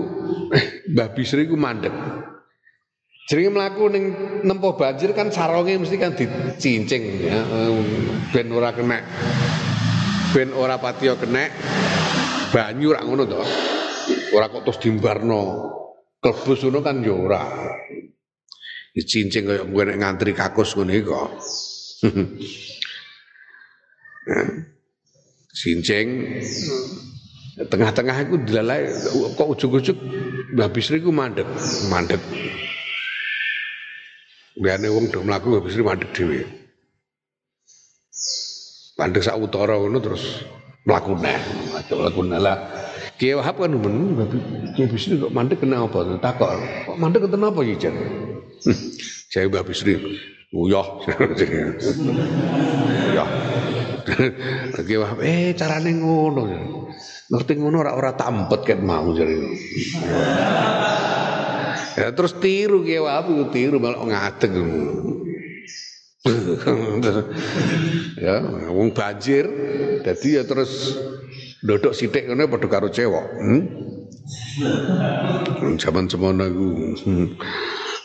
Mbah 0.93 1.09
Bisri 1.11 1.43
iku 1.49 1.59
mandek. 1.59 1.91
Jenenge 3.27 3.55
mlaku 3.55 3.87
ning 3.87 4.03
nempo 4.43 4.75
banjir 4.75 5.15
kan 5.15 5.31
saronge 5.31 5.79
mesti 5.79 5.95
kan 5.95 6.11
dicincing 6.11 7.23
ya 7.23 7.39
ben 8.35 8.51
ora 8.51 8.75
kena 8.75 8.99
ben 10.35 10.51
ora 10.51 10.75
patiya 10.75 11.15
kena 11.15 11.47
banyu 12.51 12.91
rak 12.91 13.03
ngono 13.07 13.23
to. 13.23 13.39
Ora 14.35 14.51
kok 14.51 14.67
terus 14.67 14.79
dimbarno 14.83 15.41
klebus 16.19 16.67
ngono 16.67 16.79
kan 16.83 16.99
ya 16.99 17.15
ora. 17.15 17.43
Dicincing 18.91 19.47
kaya 19.47 19.63
nek 19.63 19.97
ngantri 20.03 20.35
kakus 20.35 20.75
ngono 20.75 20.91
kok. 21.03 21.29
Cincing 25.53 26.07
Tengah-tengah 27.53 28.17
itu 28.25 28.35
dilalai 28.49 28.89
kok 29.37 29.45
ujuk-ujuk 29.45 29.97
Mbah 30.57 30.73
Bisri 30.73 30.97
ku 30.97 31.13
mandek, 31.13 31.45
mandek. 31.85 32.17
Biane 34.57 34.89
wong 34.89 35.13
do 35.13 35.21
mlaku 35.21 35.53
Mbah 35.53 35.61
Bisri 35.61 35.85
mandek 35.85 36.09
dhewe. 36.17 36.41
Mandek 38.97 39.21
sak 39.21 39.37
utara 39.37 39.77
ngono 39.77 40.01
terus 40.01 40.41
mlaku 40.89 41.13
neh. 41.21 41.37
Mlaku 41.93 42.25
lah. 42.25 42.57
Kiai 43.21 43.37
Wahab 43.37 43.61
kan 43.61 43.77
men 43.77 44.17
Mbah 44.17 44.89
Bisri 44.89 45.21
kok 45.21 45.29
mandek 45.29 45.61
kena 45.61 45.85
apa? 45.85 46.17
Takok. 46.17 46.57
Kok 46.89 46.97
mandek 46.97 47.29
kena 47.29 47.53
apa 47.53 47.61
ya, 47.61 47.77
Jan? 47.77 47.93
Bisri. 49.69 49.93
Uyah. 50.61 50.85
Uyah. 53.09 53.29
Wahab 55.01 55.19
eh 55.25 55.57
carane 55.57 55.97
ngono. 55.97 56.45
Ngerti 57.33 57.57
ngono 57.57 57.81
ora 57.81 57.97
ora 57.97 58.13
tampet 58.13 58.61
ket 58.61 58.79
mau 58.85 59.09
jare. 59.17 59.33
Ya 61.97 62.13
terus 62.13 62.37
tiru 62.37 62.85
ki 62.85 63.01
wae 63.01 63.49
tiru 63.49 63.81
malah 63.81 64.05
ngadeg. 64.05 64.53
ya, 68.23 68.39
wong 68.71 68.95
banjir 68.95 69.43
dadi 70.07 70.39
ya 70.39 70.47
terus 70.47 70.95
dodok 71.59 71.91
sithik 71.91 72.29
ngene 72.29 72.47
padha 72.47 72.69
karo 72.69 72.87
cewek. 72.93 73.25
Hmm? 73.41 73.61
Zaman 75.81 76.07
semono 76.07 76.47
iku 76.47 76.67
hmm, 77.03 77.27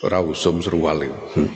ora 0.08 0.18
usum 0.24 0.64
seruwale. 0.64 1.12
Hmm. 1.36 1.52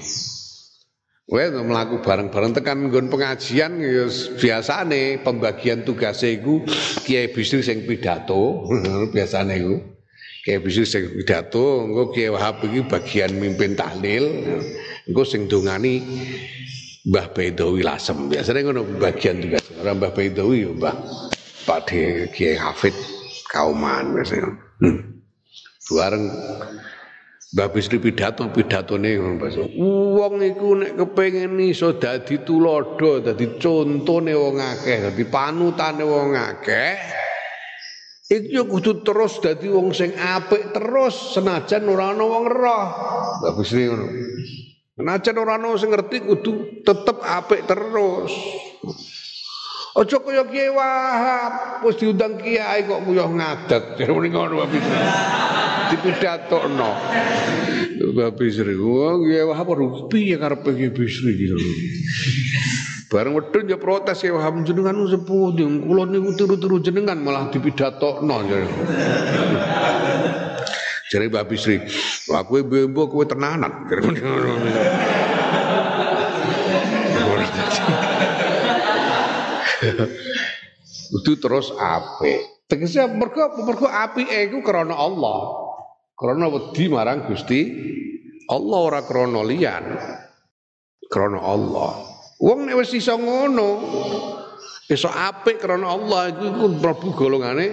Wes 1.30 1.54
melaku 1.54 2.02
bareng-bareng 2.02 2.50
tekan 2.50 2.90
nggon 2.90 3.06
pengajian 3.06 3.78
ya 3.78 4.10
biasane 4.42 5.22
pembagian 5.22 5.86
tugasnya 5.86 6.42
iku 6.42 6.66
Kiai 7.06 7.30
Bisri 7.30 7.62
sing 7.62 7.86
pidato, 7.86 8.66
biasane 9.14 9.54
iku. 9.62 9.76
Kiai 10.42 10.58
Bisri 10.58 10.82
sing 10.82 11.06
pidato, 11.14 11.86
engko 11.86 12.10
Kiai 12.10 12.34
Wahab 12.34 12.66
iki 12.66 12.82
bagian 12.90 13.38
mimpin 13.38 13.78
tahlil, 13.78 14.26
engko 15.06 15.22
sing 15.22 15.46
dongani 15.46 16.02
Mbah 17.06 17.30
Baidawi 17.30 17.86
Lasem. 17.86 18.26
Biasane 18.26 18.66
ngono 18.66 18.82
bagian 18.98 19.38
tugas. 19.38 19.62
Ora 19.78 19.94
Mbah 19.94 20.10
Baidawi 20.14 20.66
ya 20.66 20.70
Mbah 20.74 20.96
Pak 21.70 21.94
Kiai 22.34 22.58
Hafid 22.58 22.94
Kauman 23.46 24.18
biasanya. 24.18 24.50
Hmm. 24.82 25.22
Bareng 25.92 26.24
Mbah 27.52 27.68
Bisri 27.68 28.00
pidato 28.00 28.48
pidatone 28.48 29.12
wong 29.20 30.40
iku 30.40 30.72
nek 30.72 30.96
kepengin 30.96 31.60
iso 31.60 32.00
dadi 32.00 32.40
tulodo, 32.40 33.20
dadi 33.20 33.60
contone 33.60 34.32
wong 34.32 34.56
akeh, 34.56 35.12
dadi 35.12 35.24
panutane 35.28 36.00
wong 36.00 36.32
akeh. 36.32 36.96
Iku 38.32 38.48
yo 38.48 38.64
kudu 38.64 39.04
terus 39.04 39.36
dadi 39.44 39.68
wong 39.68 39.92
sing 39.92 40.16
apik 40.16 40.72
terus 40.72 41.36
senajan 41.36 41.84
ora 41.92 42.16
ana 42.16 42.24
wong 42.24 42.48
roh. 42.48 42.84
Mbah 43.44 43.52
Bisri 43.60 43.84
ngono. 43.84 44.08
Senajan 44.96 45.36
ora 45.36 45.60
ana 45.60 45.76
sing 45.76 45.92
ngerti 45.92 46.24
kudu 46.24 46.80
tetep 46.80 47.20
apik 47.20 47.68
terus. 47.68 48.32
Ojo 49.92 50.24
kaya 50.24 50.48
Kiai 50.48 50.72
Wahab, 50.72 51.84
wis 51.84 52.00
diundang 52.00 52.40
kiai 52.40 52.88
kok 52.88 53.04
kuyah 53.04 53.28
ngadat. 53.28 53.84
Jare 54.00 54.08
muni 54.16 54.32
ngono 54.32 54.64
Bapak 54.64 54.72
Bisri. 54.72 54.96
Dipidatokno. 55.92 56.90
Bapak 58.16 58.32
Bisri, 58.40 58.72
wong 58.72 59.28
Kiai 59.28 59.44
Wahab 59.44 59.68
rupi 59.76 60.32
ya 60.32 60.40
karepe 60.40 60.72
Kiai 60.72 60.96
Bisri 60.96 61.36
iki. 61.36 61.46
Bareng 63.12 63.36
wedhun 63.36 63.68
ya 63.68 63.76
protes 63.76 64.24
ya 64.24 64.32
waham 64.32 64.64
jenengan 64.64 64.96
sepuh 65.04 65.52
kula 65.60 66.08
niku 66.08 66.40
turu-turu 66.40 66.80
jenengan 66.80 67.20
malah 67.20 67.52
dipidatokno. 67.52 68.36
Jare 71.12 71.28
Mbak 71.28 71.44
Bisri, 71.52 71.84
aku 72.32 72.64
bembo 72.64 73.12
kowe 73.12 73.28
tenanan. 73.28 73.84
Itu 81.20 81.36
terus 81.36 81.72
apik. 81.76 82.64
Tegese 82.68 83.04
mergo 83.04 83.52
mergo 83.68 83.84
apike 83.84 84.48
iku 84.48 84.64
krana 84.64 84.96
Allah. 84.96 85.60
Krana 86.16 86.48
wedi 86.48 86.88
marang 86.88 87.28
Gusti 87.28 87.60
Allah 88.48 88.78
ora 88.80 89.00
krana 89.04 89.44
liyan. 89.44 89.84
Krana 91.12 91.40
Allah. 91.44 92.00
Wong 92.42 92.66
nek 92.66 92.80
wis 92.80 92.96
iso 92.96 93.14
ngono, 93.20 93.68
iso 94.88 95.06
apik 95.12 95.60
krana 95.60 95.92
Allah 95.92 96.32
iku 96.32 96.44
iku 96.48 96.64
mlebu 96.80 97.08
golongane 97.12 97.66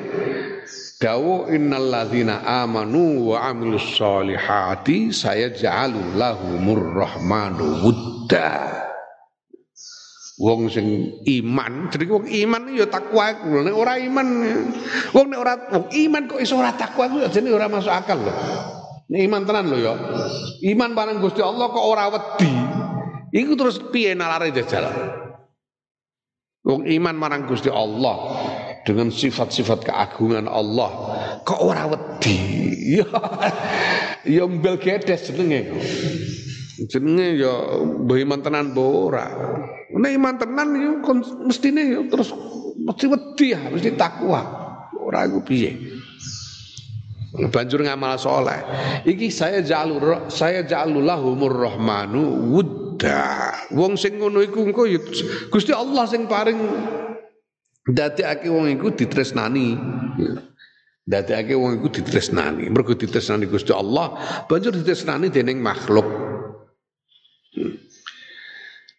dawuh 1.00 1.48
innal 1.48 1.88
ladzina 1.88 2.44
amanu 2.44 3.32
wa 3.32 3.48
amilus 3.48 3.96
solihati 3.96 5.16
saya 5.16 5.48
ja'alu 5.56 6.20
lahumur 6.20 6.92
rahmanu 6.92 7.88
wudda. 7.88 8.89
Wong 10.40 10.72
sing 10.72 11.20
iman, 11.28 11.92
jadi 11.92 12.08
wong 12.08 12.24
iman 12.24 12.72
ya 12.72 12.88
takwa 12.88 13.28
iku. 13.28 13.60
Nek 13.60 13.76
ora 13.76 14.00
iman, 14.00 14.28
wong 15.12 15.26
nek 15.36 15.40
ora 15.44 15.54
wong 15.68 15.92
iman 15.92 16.24
kok 16.32 16.40
iso 16.40 16.56
ora 16.56 16.72
takwa 16.72 17.12
iku 17.12 17.28
jane 17.28 17.52
ora 17.52 17.68
masuk 17.68 17.92
akal 17.92 18.24
lho. 18.24 18.32
Nek 19.12 19.20
iman 19.20 19.44
tenan 19.44 19.68
lho 19.68 19.78
ya. 19.84 19.94
Iman 20.64 20.96
bareng 20.96 21.20
Gusti 21.20 21.44
Allah 21.44 21.68
kok 21.68 21.84
ora 21.84 22.08
wedi. 22.08 22.52
Iku 23.36 23.60
terus 23.60 23.84
piye 23.92 24.16
nalare 24.16 24.56
jajal? 24.56 24.88
Wong 26.64 26.88
iman 26.88 27.16
marang 27.20 27.44
Gusti 27.44 27.68
Allah 27.68 28.16
dengan 28.88 29.12
sifat-sifat 29.12 29.92
keagungan 29.92 30.48
Allah 30.48 30.90
kok 31.44 31.60
ora 31.60 31.84
wedi. 31.92 32.38
Ya 32.90 33.06
ya 34.26 34.50
mbel 34.50 34.82
gedes 34.82 35.30
jenenge. 35.30 35.70
Jenenge 36.88 37.36
ya 37.36 37.54
iman 38.00 38.40
tenan 38.40 38.72
mbah 38.72 38.88
ora. 38.88 39.28
Nek 39.92 40.12
iman 40.16 40.36
tenan 40.40 40.68
ya 40.78 40.92
mestine 41.44 41.82
ya 41.84 42.00
terus 42.08 42.32
mesti 42.80 43.06
wedi 43.12 43.46
ya, 43.52 43.60
mesti 43.68 43.92
takwa. 44.00 44.42
Ora 44.96 45.28
iku 45.28 45.44
piye? 45.44 45.76
Banjur 47.52 47.84
ngamal 47.84 48.16
soleh. 48.16 48.62
Iki 49.04 49.28
saya 49.34 49.60
jalur 49.60 50.32
saya 50.32 50.64
jalulahumur 50.64 51.52
rahmanu 51.52 52.54
wud 52.54 52.90
Dak, 53.00 53.72
wong 53.72 53.96
sing 53.96 54.20
ngono 54.20 54.44
iku 54.44 54.68
engko 54.68 54.84
Gusti 55.48 55.72
Allah 55.72 56.04
sing 56.04 56.28
paring 56.28 56.60
dadekake 57.88 58.52
wong 58.52 58.76
iku 58.76 58.92
ditresnani. 58.92 59.80
Dadekake 61.08 61.56
wong 61.56 61.80
iku 61.80 61.88
ditresnani. 61.88 62.68
Mergo 62.68 63.00
ditresnani 63.00 63.48
Gusti 63.48 63.72
Allah, 63.72 64.20
banjur 64.52 64.76
ditresnani 64.76 65.32
dening 65.32 65.64
makhluk. 65.64 66.29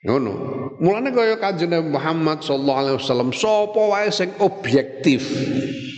Ngono. 0.01 0.33
Mulane 0.81 1.13
kaya 1.13 1.37
Kanjeng 1.37 1.93
Muhammad 1.93 2.41
sallallahu 2.41 2.81
alaihi 2.81 2.97
wasallam 2.97 3.31
sapa 3.37 3.81
wae 3.85 4.09
sing 4.09 4.33
objektif. 4.41 5.21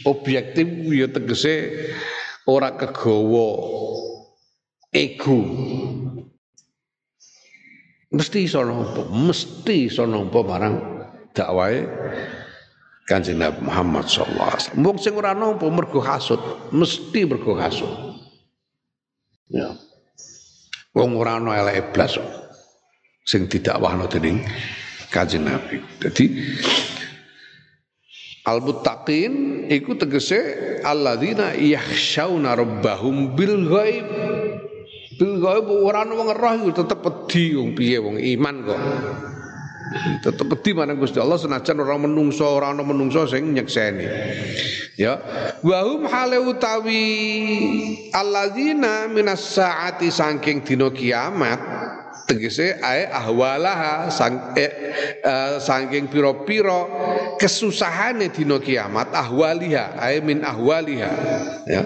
Objektif 0.03 0.67
ya 0.91 1.07
tegese 1.07 1.71
ora 2.51 2.75
kegawa 2.75 3.63
ego 4.91 5.39
mesti 8.11 8.45
iso 8.45 8.67
nampa 8.67 9.07
mesti 9.09 9.87
iso 9.87 10.03
nampa 10.11 10.43
marang 10.43 10.83
dakwahe 11.31 11.87
Kanjeng 13.07 13.39
Nabi 13.39 13.63
Muhammad 13.63 14.11
sallallahu 14.11 14.51
alaihi 14.51 14.63
wasallam. 14.67 14.83
Wong 14.83 14.99
sing 14.99 15.15
ora 15.15 15.31
nampa 15.31 15.67
mergo 15.71 16.03
hasud, 16.03 16.43
mesti 16.75 17.23
mergo 17.23 17.55
hasud. 17.55 18.19
Ya. 19.47 19.79
Wong 20.91 21.15
ora 21.15 21.39
ana 21.39 21.55
elek 21.63 21.95
blas 21.95 22.19
sing 23.23 23.47
didakwahno 23.47 24.11
dening 24.11 24.43
Kanjeng 25.13 25.45
Nabi. 25.45 25.79
Dadi 26.01 26.27
Al-muttaqin 28.43 29.67
iku 29.71 29.95
tegese 29.95 30.83
alladzina 30.83 31.55
yakhshawna 31.55 32.59
rabbahum 32.59 33.39
bil 33.39 33.71
ghaib 33.71 34.09
Bil 35.15 35.39
gaib 35.39 35.71
ora 35.71 36.03
ana 36.03 36.19
wong 36.19 36.35
roh 36.35 36.53
iku 36.59 36.71
tetep 36.83 36.99
wedi 37.05 37.55
wong 37.55 37.71
piye 37.79 38.03
wong 38.03 38.17
iman 38.19 38.57
kok. 38.67 38.81
Tetep 40.25 40.47
wedi 40.51 40.71
marang 40.75 40.99
Gusti 40.99 41.21
Allah 41.21 41.39
senajan 41.39 41.79
ora 41.85 41.95
menungso 42.01 42.49
ora 42.49 42.75
ana 42.75 42.83
menungso 42.83 43.29
sing 43.31 43.53
nyekseni. 43.55 44.03
Ya, 44.99 45.23
wa 45.63 45.79
hum 45.87 46.11
hale 46.11 46.43
utawi 46.43 47.05
alladzina 48.11 49.07
minas 49.07 49.55
saati 49.55 50.11
saking 50.11 50.67
dina 50.67 50.91
kiamat 50.91 51.82
tegese 52.33 52.81
ae 52.81 53.05
ahwalaha 53.05 54.09
sang, 54.09 54.57
eh, 54.57 54.73
eh, 55.21 55.61
saking 55.61 56.09
pira-pira 56.09 56.89
kesusahane 57.37 58.33
dina 58.33 58.57
kiamat 58.57 59.13
ahwaliha 59.13 60.01
ae 60.01 60.25
min 60.25 60.41
ahwaliha 60.41 61.11
ya 61.69 61.83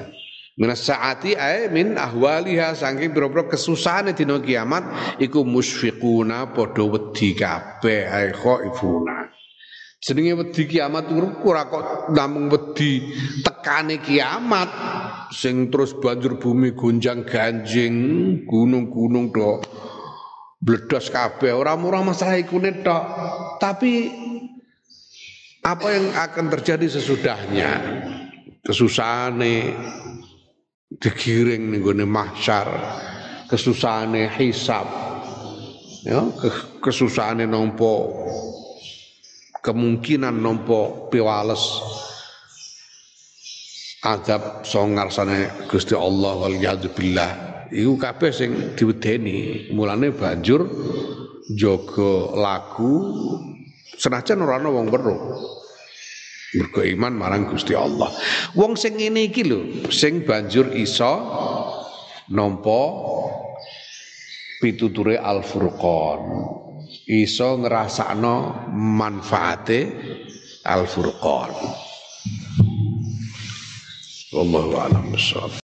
Minas 0.57 0.89
saati 0.89 1.37
ae 1.37 1.69
min 1.69 2.01
ahwaliha 2.01 2.73
saking 2.73 3.13
pira-pira 3.13 3.51
kesusahane 3.51 4.15
dina 4.15 4.41
kiamat 4.41 5.19
iku 5.21 5.45
musfiquna 5.45 6.55
padha 6.55 6.81
wedi 6.87 7.37
kabeh 7.37 8.09
ae 8.09 8.33
khaifuna. 8.33 9.37
Jenenge 10.01 10.33
wedi 10.39 10.65
kiamat 10.65 11.13
ora 11.45 11.69
kok 11.69 12.15
namung 12.15 12.49
wedi 12.49 13.05
tekane 13.45 14.01
kiamat 14.01 14.71
sing 15.29 15.69
terus 15.69 15.93
banjur 15.99 16.41
bumi 16.41 16.73
gonjang 16.73 17.29
ganjing, 17.29 17.97
gunung-gunung 18.49 19.35
do 19.35 19.61
bledos 20.61 21.13
kabeh 21.13 21.53
ora 21.53 21.77
murah 21.77 22.03
masalah 22.03 22.41
iku 22.41 22.61
tok. 22.83 23.05
Tapi 23.61 23.93
apa 25.67 25.87
yang 25.93 26.13
akan 26.15 26.47
terjadi 26.53 26.87
sesudahnya? 26.87 27.71
Kesusahane 28.67 29.75
digiring 30.87 31.75
ning 31.75 31.83
gone 31.83 32.07
mahsyar 32.07 32.67
kesusahane 33.51 34.31
hisab 34.39 34.87
ya 36.07 36.23
kesusahane 36.79 37.45
nampa 37.47 38.07
kemungkinan 39.67 40.35
nampa 40.39 41.11
piwales 41.11 41.63
adab 44.07 44.63
songarsane 44.63 45.67
Gusti 45.67 45.99
Allah 45.99 46.33
wal 46.39 46.59
billah 46.95 47.56
iku 47.73 47.95
kabeh 47.99 48.31
sing 48.31 48.51
diwedeni 48.75 49.71
mulane 49.75 50.13
banjur 50.13 50.67
jaga 51.55 52.35
lagu 52.35 52.95
senajan 53.97 54.43
ora 54.43 54.59
ana 54.59 54.69
wong 54.71 54.87
weruh 54.91 55.21
mergo 56.57 56.81
iman 56.81 57.13
marang 57.13 57.45
Gusti 57.53 57.77
Allah. 57.77 58.09
Wong 58.57 58.81
sing 58.81 58.97
ngene 58.97 59.29
iki 59.29 59.45
lho, 59.45 59.91
sing 59.93 60.25
banjur 60.25 60.73
iso 60.73 61.13
nampa 62.33 62.83
pituture 64.65 65.21
Al-Furqan. 65.21 66.21
Iso 67.07 67.61
ngrasakno 67.61 68.67
manfaate 68.73 69.81
Al-Furqan. 70.65 71.53
Wallahu 74.35 74.73
a'lam 74.81 75.05
bishawab. 75.13 75.53